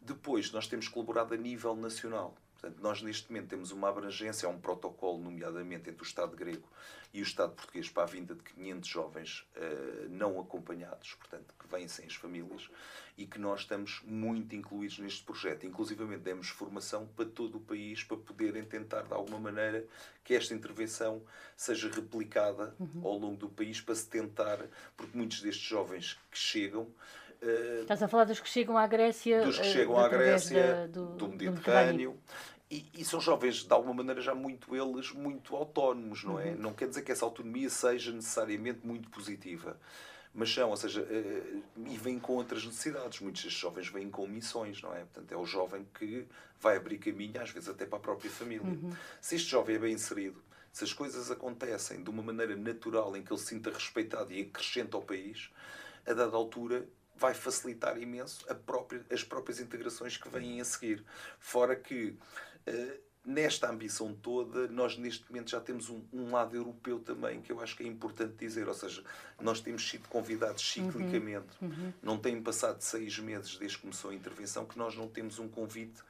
[0.00, 2.34] Depois, nós temos colaborado a nível nacional.
[2.60, 6.66] Portanto, nós neste momento temos uma abrangência, há um protocolo, nomeadamente entre o Estado grego
[7.12, 11.68] e o Estado português, para a vinda de 500 jovens eh, não acompanhados, portanto, que
[11.68, 12.68] vêm sem as famílias,
[13.16, 15.66] e que nós estamos muito incluídos neste projeto.
[15.66, 19.86] Inclusivamente demos formação para todo o país para poderem tentar, de alguma maneira,
[20.24, 21.22] que esta intervenção
[21.56, 24.58] seja replicada ao longo do país para se tentar,
[24.96, 26.90] porque muitos destes jovens que chegam
[27.42, 29.42] eh, Estás a falar dos que chegam à Grécia.
[29.44, 32.18] dos que eh, chegam à Grécia, da- do, do, do Mediterrâneo.
[32.70, 36.54] E, e são jovens, de alguma maneira, já muito eles, muito autónomos, não é?
[36.56, 39.78] Não quer dizer que essa autonomia seja necessariamente muito positiva.
[40.34, 43.20] Mas são, ou seja, eh, e vêm com outras necessidades.
[43.20, 44.98] Muitos destes jovens vêm com missões, não é?
[45.00, 46.26] Portanto, é o jovem que
[46.60, 48.76] vai abrir caminho, às vezes até para a própria família.
[49.20, 53.22] Se este jovem é bem inserido, se as coisas acontecem de uma maneira natural em
[53.22, 55.50] que ele se sinta respeitado e acrescenta ao país,
[56.06, 56.84] a dada altura
[57.16, 61.04] vai facilitar imenso a própria- as próprias integrações que vêm a seguir.
[61.38, 62.16] Fora que,
[62.66, 67.50] eh, nesta ambição toda, nós neste momento já temos um, um lado europeu também, que
[67.50, 68.68] eu acho que é importante dizer.
[68.68, 69.02] Ou seja,
[69.40, 71.48] nós temos sido convidados ciclicamente.
[72.02, 75.48] Não tem passado seis meses desde que começou a intervenção que nós não temos um
[75.48, 76.02] convite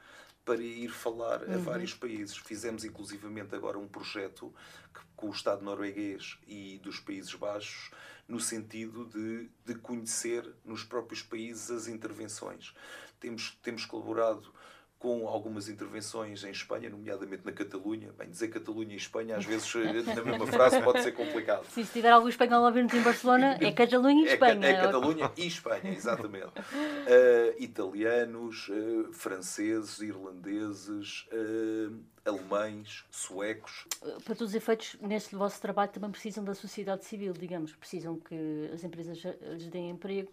[0.45, 2.37] para ir falar a vários países.
[2.37, 4.53] Fizemos inclusivamente agora um projeto
[4.93, 7.91] que- com o Estado norueguês e dos Países Baixos
[8.27, 12.73] no sentido de, de conhecer nos próprios países as intervenções.
[13.19, 14.53] Temos, temos colaborado
[14.99, 18.11] com algumas intervenções em Espanha, nomeadamente na Catalunha.
[18.17, 19.71] Bem, dizer Catalunha e Espanha, às vezes,
[20.05, 21.65] na mesma frase, pode ser complicado.
[21.65, 24.67] Se tiver algum espanhol a ouvir-nos em Barcelona, é Catalunha e É, Espanha.
[24.67, 26.47] é Catalunha e Espanha, exatamente.
[26.47, 33.85] Uh, italianos, uh, franceses, irlandeses, uh, alemães, suecos.
[34.25, 37.73] Para todos os efeitos, neste vosso trabalho também precisam da sociedade civil, digamos.
[37.75, 40.31] Precisam que as empresas lhes deem emprego.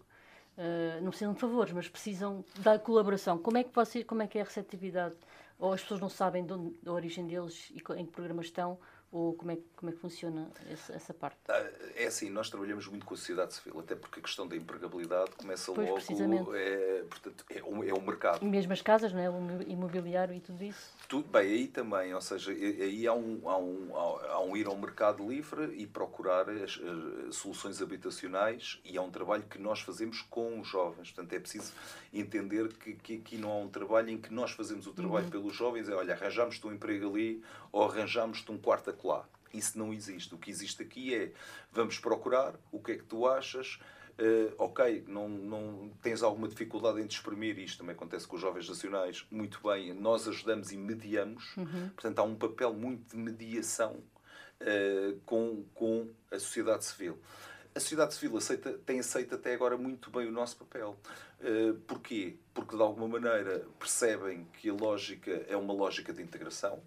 [0.57, 3.37] Uh, não precisam de favores, mas precisam da colaboração.
[3.37, 5.15] Como é que como é que é a receptividade?
[5.59, 8.77] Ou as pessoas não sabem de onde, da origem deles e em que programas estão?
[9.11, 11.37] Ou como é, como é que funciona essa, essa parte?
[11.47, 14.57] Ah, é assim, nós trabalhamos muito com a sociedade civil, até porque a questão da
[14.57, 15.99] empregabilidade começa Pois, logo.
[15.99, 16.49] precisamente.
[16.53, 18.45] É, portanto, é, um, é um mercado.
[18.45, 19.29] E mesmo as casas, não é?
[19.29, 20.91] o imobiliário e tudo isso?
[21.07, 24.75] Tudo bem, aí também, ou seja, aí há um, há um, há um ir ao
[24.75, 26.79] mercado livre e procurar as,
[27.27, 31.11] as soluções habitacionais e é um trabalho que nós fazemos com os jovens.
[31.11, 31.71] Portanto, é preciso
[32.11, 35.31] entender que, que aqui não há um trabalho em que nós fazemos o trabalho Uhum.
[35.31, 39.25] pelos jovens, é olha, arranjamos-te um emprego ali ou arranjamos-te um quarto acolá.
[39.53, 40.33] Isso não existe.
[40.33, 41.31] O que existe aqui é
[41.71, 43.79] vamos procurar o que é que tu achas.
[44.17, 48.41] Uh, ok, não, não tens alguma dificuldade em te exprimir, isto também acontece com os
[48.41, 51.53] jovens nacionais, muito bem, nós ajudamos e mediamos,
[51.95, 54.01] portanto há um papel muito de mediação
[54.61, 57.19] uh, com, com a sociedade civil.
[57.75, 60.97] A sociedade civil aceita, tem aceito até agora muito bem o nosso papel.
[61.41, 62.37] Uh, porquê?
[62.53, 66.81] Porque de alguma maneira percebem que a lógica é uma lógica de integração,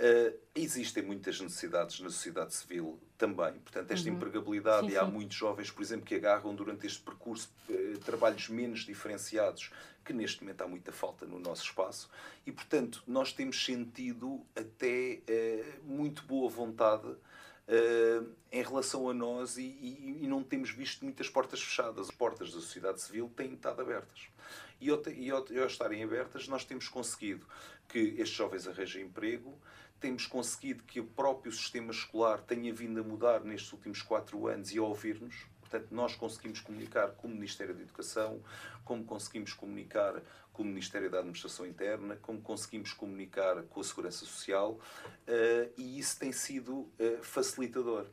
[0.00, 4.14] Uh, existem muitas necessidades na sociedade civil também, portanto, esta Uhum.
[4.14, 5.10] empregabilidade, Sim, e há sim.
[5.10, 9.72] muitos jovens, por exemplo, que agarram durante este percurso uh, trabalhos menos diferenciados,
[10.04, 12.08] que neste momento há muita falta no nosso espaço,
[12.46, 17.08] e portanto, nós temos sentido até uh, muito boa vontade
[18.50, 22.08] em relação a nós e, e- e não temos visto muitas portas fechadas.
[22.08, 24.28] As portas da sociedade civil têm estado abertas.
[24.80, 27.44] E ao, e ao, e ao estarem abertas, nós temos conseguido
[27.86, 29.54] que estes jovens arranjem emprego,
[30.00, 34.72] temos conseguido que o próprio sistema escolar tenha vindo a mudar nestes últimos quatro anos
[34.72, 35.46] e a ouvir-nos.
[35.60, 38.42] Portanto, nós conseguimos comunicar com o Ministério da Educação,
[38.84, 40.22] como conseguimos comunicar
[40.52, 44.80] com o Ministério da Administração Interna, como conseguimos comunicar com a Segurança Social,
[45.26, 48.06] eh, e isso tem sido eh, facilitador.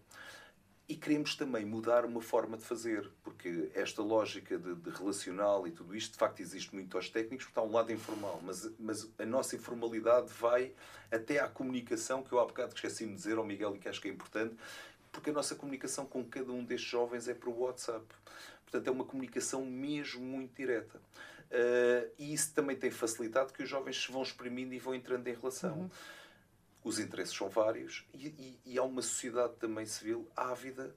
[0.87, 5.71] E queremos também mudar uma forma de fazer, porque esta lógica de, de relacional e
[5.71, 9.09] tudo isto, de facto, existe muito aos técnicos, porque está um lado informal, mas, mas
[9.17, 10.73] a nossa informalidade vai
[11.11, 13.99] até à comunicação, que eu há bocado esqueci-me de dizer ao Miguel e que acho
[13.99, 14.55] que é importante,
[15.11, 18.05] porque a nossa comunicação com cada um destes jovens é por WhatsApp.
[18.63, 20.97] Portanto, é uma comunicação mesmo muito direta.
[20.97, 25.25] Uh, e isso também tem facilitado que os jovens se vão exprimindo e vão entrando
[25.27, 25.89] em relação.
[26.85, 30.95] Os interesses são vários e, e- e há uma sociedade também civil ávida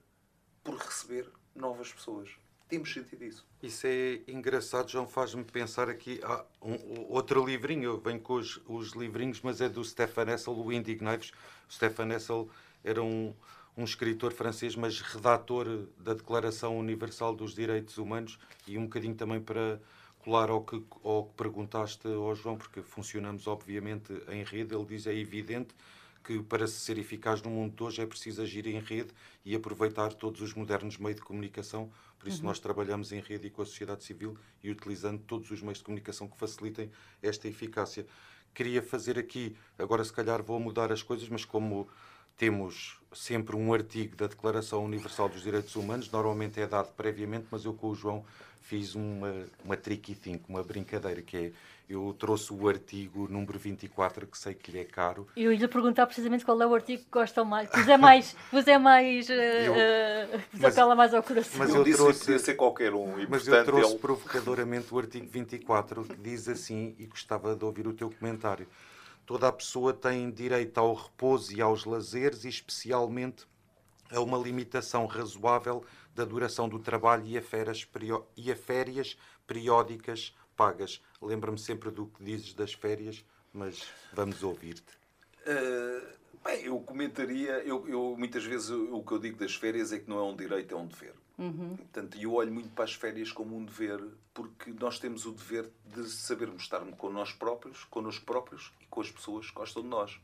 [0.62, 1.26] por receber
[1.56, 2.28] novas pessoas.
[2.68, 3.46] Temos sentido isso.
[3.62, 6.20] Isso é engraçado, João, faz-me pensar aqui.
[6.22, 10.54] Há um, outro livrinho, eu venho com os, os livrinhos, mas é do Stefan Hessel,
[10.54, 11.32] o Indignados.
[11.66, 12.50] O Stefan Hessel
[12.84, 13.34] era um,
[13.74, 19.40] um escritor francês, mas redator da Declaração Universal dos Direitos Humanos e um bocadinho também
[19.40, 19.80] para
[20.28, 24.74] colar ao que, ao que perguntaste ao João, porque funcionamos obviamente em rede.
[24.74, 25.74] Ele diz é evidente
[26.22, 29.08] que para se ser eficaz no mundo de hoje é preciso agir em rede
[29.42, 31.90] e aproveitar todos os modernos meios de comunicação.
[32.18, 35.62] Por isso nós trabalhamos em rede e com a sociedade civil e utilizando todos os
[35.62, 36.90] meios de comunicação que facilitem
[37.22, 38.06] esta eficácia.
[38.52, 41.88] Queria fazer aqui, agora se calhar vou mudar as coisas, mas como
[42.36, 47.64] temos sempre um artigo da Declaração Universal dos Direitos Humanos, normalmente é dado previamente, mas
[47.64, 48.26] eu com o João
[48.68, 51.52] fiz uma, uma tricky think, uma brincadeira, que é,
[51.88, 55.66] eu trouxe o artigo número 24, que sei que lhe é caro, Eu ia lhe
[55.68, 57.70] perguntar precisamente qual é o artigo que gostam mais.
[57.70, 58.36] Vos é mais.
[58.52, 59.30] Vos é mais.
[59.30, 61.58] eh, Eu- eh, vos mas- apela mais ao coração.
[61.58, 63.18] mas eu eu disse trouxe- que podia ser qualquer um.
[63.18, 67.56] E, Mas portanto, eu trouxe ele- provocadoramente o artigo 24, que diz assim, e gostava
[67.56, 68.66] de ouvir o teu comentário.
[69.24, 73.46] Toda a pessoa tem direito ao repouso e aos lazeres, e especialmente
[74.10, 75.84] a uma limitação razoável
[76.14, 77.86] da duração do trabalho e a férias,
[78.36, 81.00] e a férias periódicas pagas.
[81.20, 84.98] Lembra-me sempre do que dizes das férias, mas vamos ouvir-te.
[85.46, 86.06] Uh,
[86.44, 89.98] bem, eu comentaria, eu, eu- muitas vezes o, o que eu digo das férias é
[89.98, 91.14] que não é um direito, é um dever.
[91.76, 94.02] Portanto, eu olho muito para as férias como um dever,
[94.34, 99.00] porque nós temos o dever de sabermos estar com nós próprios, connosco próprios e com
[99.00, 100.20] as pessoas que gostam de nós.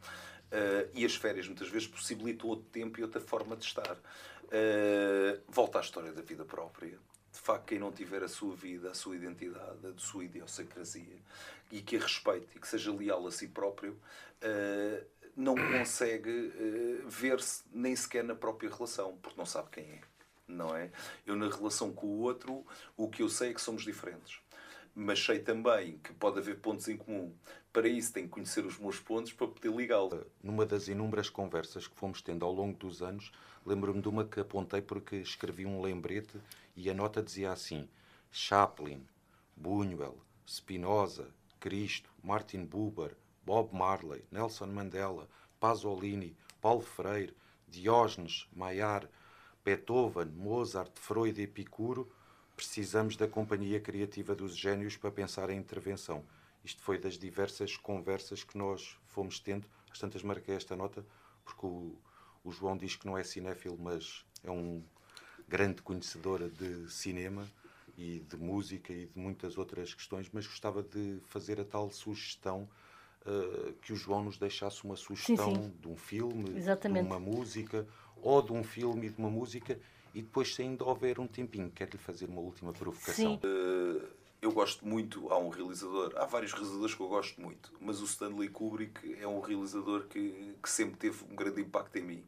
[0.54, 3.96] Uh, e as férias muitas vezes possibilitam outro tempo e outra forma de estar.
[4.44, 6.96] Uh, volta à história da vida própria.
[7.32, 11.18] De facto, quem não tiver a sua vida, a sua identidade, a sua idiosincrasia,
[11.72, 15.04] e que a respeite e que seja leal a si próprio, uh,
[15.36, 20.00] não consegue ver-se nem sequer na própria relação, porque não sabe quem é.
[20.46, 20.92] Não é?
[21.26, 22.64] Eu, na relação com o outro,
[22.96, 24.38] o que eu sei é que somos diferentes.
[24.94, 27.34] Mas sei também que pode haver pontos em comum.
[27.74, 30.24] Para isso, tenho que conhecer os meus pontos para poder ligá-lo.
[30.40, 33.32] Numa das inúmeras conversas que fomos tendo ao longo dos anos,
[33.66, 36.40] lembro-me de uma que apontei porque escrevi um lembrete
[36.76, 37.88] e a nota dizia assim:
[38.30, 39.04] Chaplin,
[39.56, 40.16] Buñuel,
[40.48, 41.26] Spinoza,
[41.58, 47.34] Cristo, Martin Buber, Bob Marley, Nelson Mandela, Pasolini, Paulo Freire,
[47.66, 49.08] Diógenes, Maillard,
[49.64, 52.08] Beethoven, Mozart, Freud e Epicuro,
[52.54, 56.24] precisamos da companhia criativa dos gênios para pensar em intervenção.
[56.64, 59.66] Isto foi das diversas conversas que nós fomos tendo.
[59.90, 61.04] Às tantas marquei esta nota,
[61.44, 61.94] porque o,
[62.44, 64.82] O João diz que não é cinéfilo, mas é um
[65.48, 67.46] grande conhecedor de cinema
[67.96, 72.68] e de música e de muitas outras questões, mas gostava de fazer a tal sugestão
[73.26, 75.72] uh, que o João nos deixasse uma sugestão sim, sim.
[75.80, 77.02] de um filme, Exatamente.
[77.02, 77.86] de uma música,
[78.16, 79.78] ou de um filme e de uma música,
[80.14, 83.36] e depois, se ainda houver um tempinho, quero-lhe fazer uma última provocação.
[83.36, 84.06] Uh,
[84.44, 88.04] eu gosto muito, há um realizador, há vários realizadores que eu gosto muito, mas o
[88.04, 92.24] Stanley Kubrick é um realizador que, que sempre teve um grande impacto em mim.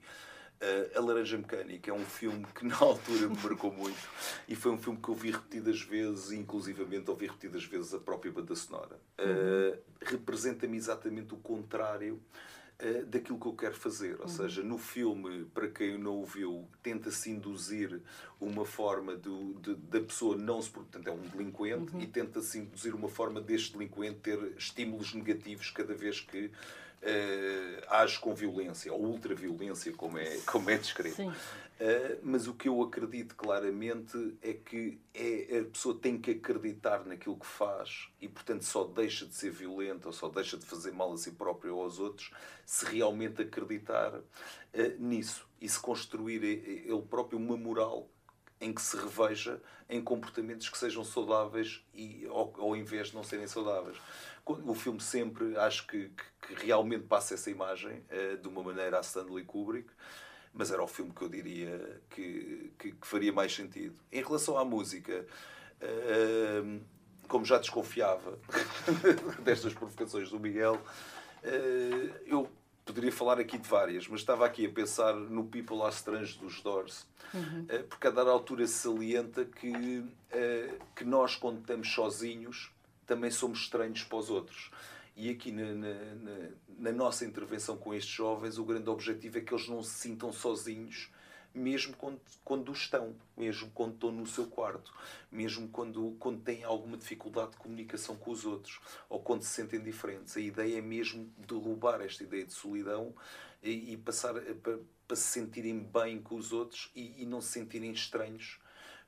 [0.56, 4.00] Uh, a Laranja Mecânica é um filme que na altura me marcou muito
[4.48, 8.32] e foi um filme que eu vi repetidas vezes, inclusivamente ouvi repetidas vezes a própria
[8.32, 8.98] banda sonora.
[9.20, 12.18] Uh, Representa-me exatamente o contrário
[12.82, 14.14] uh, daquilo que eu quero fazer.
[14.14, 14.28] Ou uhum.
[14.28, 18.00] seja, no filme, para quem não o viu, tenta-se induzir
[18.40, 20.70] uma forma do, de, da pessoa não se.
[20.70, 22.00] Portanto, é um delinquente uhum.
[22.00, 26.50] e tenta-se induzir uma forma deste delinquente ter estímulos negativos cada vez que uh,
[27.88, 31.32] age com violência, ou ultraviolência, como é, como é descrito.
[31.78, 37.04] Uh, mas o que eu acredito claramente é que é, a pessoa tem que acreditar
[37.04, 40.92] naquilo que faz e, portanto, só deixa de ser violenta ou só deixa de fazer
[40.92, 42.30] mal a si próprio ou aos outros
[42.64, 44.22] se realmente acreditar uh,
[44.98, 48.08] nisso e se construir ele próprio uma moral
[48.58, 53.22] em que se reveja em comportamentos que sejam saudáveis e ao, ao invés de não
[53.22, 53.98] serem saudáveis.
[54.46, 58.98] O filme sempre acho que, que, que realmente passa essa imagem uh, de uma maneira
[58.98, 59.90] a Stanley Kubrick,
[60.56, 63.94] mas era o filme que eu diria que, que, que faria mais sentido.
[64.10, 65.26] Em relação à música,
[65.82, 66.80] uh,
[67.28, 68.38] como já desconfiava
[69.44, 70.80] destas provocações do Miguel,
[71.44, 72.50] uh, eu
[72.86, 76.62] poderia falar aqui de várias, mas estava aqui a pensar no People Are Strange dos
[76.62, 77.66] Doors, uhum.
[77.90, 80.04] porque a dada altura se salienta que,
[80.94, 82.70] que nós, quando estamos sozinhos,
[83.04, 84.70] também somos estranhos para os outros.
[85.16, 85.94] E aqui na, na,
[86.78, 90.30] na, nossa intervenção com estes jovens, o grande objetivo é que eles não se sintam
[90.30, 91.10] sozinhos,
[91.54, 94.92] mesmo quando, quando estão, mesmo quando estão no seu quarto,
[95.32, 99.82] mesmo quando, quando têm alguma dificuldade de comunicação com os outros, ou quando se sentem
[99.82, 100.36] diferentes.
[100.36, 103.14] A ideia é mesmo derrubar esta ideia de solidão
[103.62, 107.52] e, e passar para, para se sentirem bem com os outros e, e não se
[107.52, 108.58] sentirem estranhos,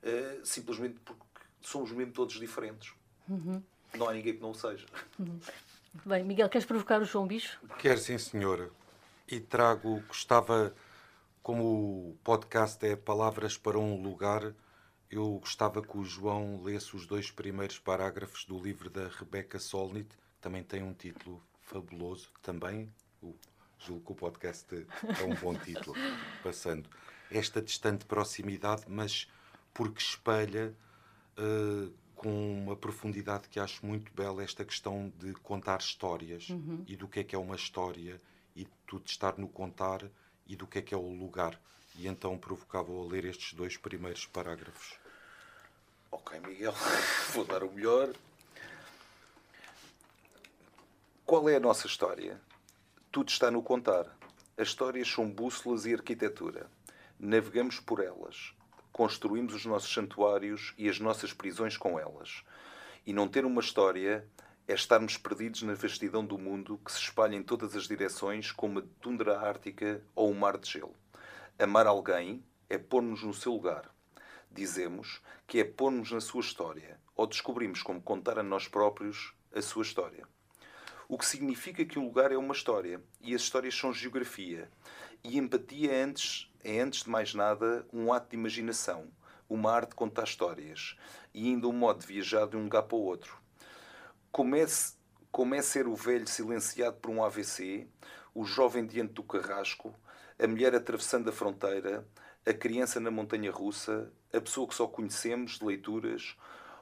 [0.01, 1.23] uh, simplesmente porque
[1.61, 2.93] somos mesmo todos diferentes.
[3.27, 3.61] Uhum.
[3.95, 4.87] Não há ninguém que não o seja.
[6.05, 7.59] Bem, Miguel, queres provocar o João Bicho?
[7.79, 8.69] Quero sim, senhora.
[9.27, 10.73] E trago, gostava,
[11.41, 11.63] como
[12.11, 14.53] o podcast é Palavras para um Lugar,
[15.09, 20.09] eu gostava que o João lesse os dois primeiros parágrafos do livro da Rebecca Solnit,
[20.09, 22.91] que também tem um título fabuloso, também,
[23.79, 25.95] julgo que o podcast é um bom título,
[26.43, 26.89] passando.
[27.31, 29.27] Esta distante proximidade, mas
[29.73, 30.75] porque espelha
[31.37, 36.83] uh, com uma profundidade que acho muito bela esta questão de contar histórias uhum.
[36.85, 38.19] e do que é que é uma história
[38.53, 40.03] e tudo estar no contar
[40.45, 41.57] e do que é que é o lugar.
[41.95, 44.99] E então provocava-o a ler estes dois primeiros parágrafos.
[46.11, 46.73] Ok, Miguel,
[47.33, 48.13] vou dar o melhor.
[51.25, 52.41] Qual é a nossa história?
[53.09, 54.13] Tudo está no contar.
[54.57, 56.69] As histórias são bússolas e arquitetura.
[57.17, 58.58] Navegamos por elas
[58.91, 62.43] construímos os nossos santuários e as nossas prisões com elas.
[63.05, 64.27] E não ter uma história
[64.67, 68.79] é estarmos perdidos na vastidão do mundo que se espalha em todas as direções como
[68.79, 70.95] a tundra ártica ou o mar de gelo.
[71.57, 73.89] Amar alguém é pôr-nos no seu lugar.
[74.51, 79.61] Dizemos que é pôr-nos na sua história, ou descobrimos como contar a nós próprios a
[79.61, 80.27] sua história.
[81.07, 84.69] O que significa que um lugar é uma história, e as histórias são geografia.
[85.23, 89.07] E empatia é antes é, antes de mais nada, um ato de imaginação,
[89.49, 90.97] uma arte de contar histórias
[91.33, 93.37] e ainda um modo de viajar de um lugar para o outro.
[94.31, 94.95] Comece,
[95.31, 97.87] como é ser o velho silenciado por um AVC,
[98.35, 99.93] o jovem diante do carrasco,
[100.37, 102.05] a mulher atravessando a fronteira,
[102.45, 106.35] a criança na montanha russa, a pessoa que só conhecemos de leituras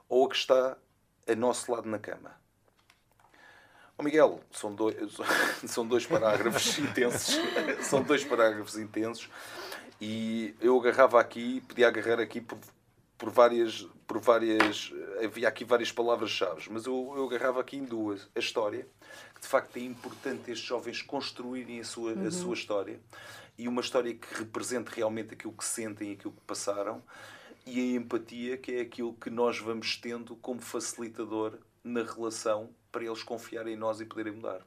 [0.09, 0.77] ou a que está
[1.27, 2.35] a nosso lado na cama.
[3.97, 4.95] Oh Miguel, são dois,
[5.65, 7.35] são dois parágrafos intensos.
[7.81, 9.29] são dois parágrafos intensos
[9.99, 12.59] e eu agarrava aqui, podia agarrar aqui por,
[13.17, 14.93] por várias, por várias,
[15.23, 18.29] havia aqui várias palavras-chave, mas eu, eu agarrava aqui em duas.
[18.35, 18.87] A história,
[19.33, 22.27] que de facto é importante estes jovens construírem a sua, uhum.
[22.27, 22.99] a sua história,
[23.57, 27.01] e uma história que represente realmente aquilo que sentem, aquilo que passaram,
[27.65, 33.03] e a empatia, que é aquilo que nós vamos tendo como facilitador na relação para
[33.03, 34.65] eles confiarem em nós e poderem mudar.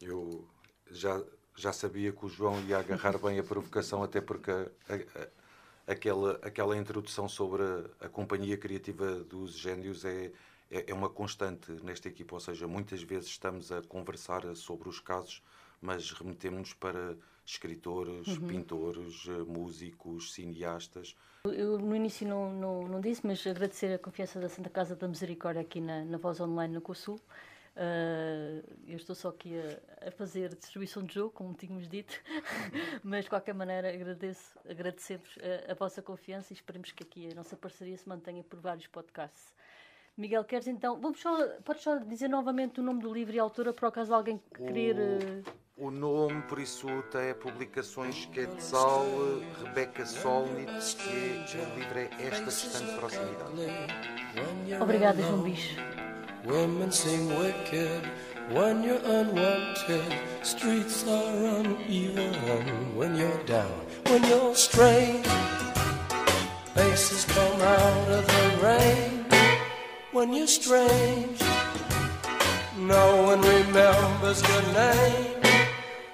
[0.00, 0.46] Eu
[0.90, 1.22] já
[1.58, 6.38] já sabia que o João ia agarrar bem a provocação, até porque a, a, aquela,
[6.40, 10.30] aquela introdução sobre a, a, companhia criativa dos gênios é,
[10.70, 15.00] é, é, uma constante nesta equipa, ou seja, muitas vezes estamos a conversar sobre os
[15.00, 15.42] casos,
[15.80, 18.46] mas remetemos para escritores, uhum.
[18.46, 21.16] pintores, eh, músicos, cineastas.
[21.44, 25.08] Eu no início não, não, não, disse, mas agradecer a confiança da Santa Casa da
[25.08, 27.18] Misericórdia aqui na, na Voz Online no COSUL.
[27.78, 32.12] Uh, eu estou só aqui a, a, fazer distribuição de jogo, como tínhamos dito,
[33.04, 37.34] mas de qualquer maneira agradeço, agradecemos a, a, vossa confiança e esperemos que aqui a
[37.36, 39.54] nossa parceria se mantenha por vários podcasts.
[40.16, 41.00] Miguel, queres então.
[41.00, 44.12] Vamos só, podes só dizer novamente o nome do livro e a autora, por acaso
[44.12, 44.96] alguém querer.
[44.96, 49.06] O, o nome, por isso, é Publicações Quetzal,
[49.62, 53.52] Rebeca Solnit, que o livro é Esta Distante Proximidade.
[54.80, 55.76] Obrigada, João Bicho.
[56.44, 58.02] Women sing wicked
[58.50, 60.02] when you're unwanted.
[60.42, 63.70] Streets are uneven when you're down,
[64.08, 65.26] when you're strange.
[66.74, 69.26] Faces come out of the rain
[70.12, 71.38] when you're strange.
[72.76, 75.37] No one remembers your name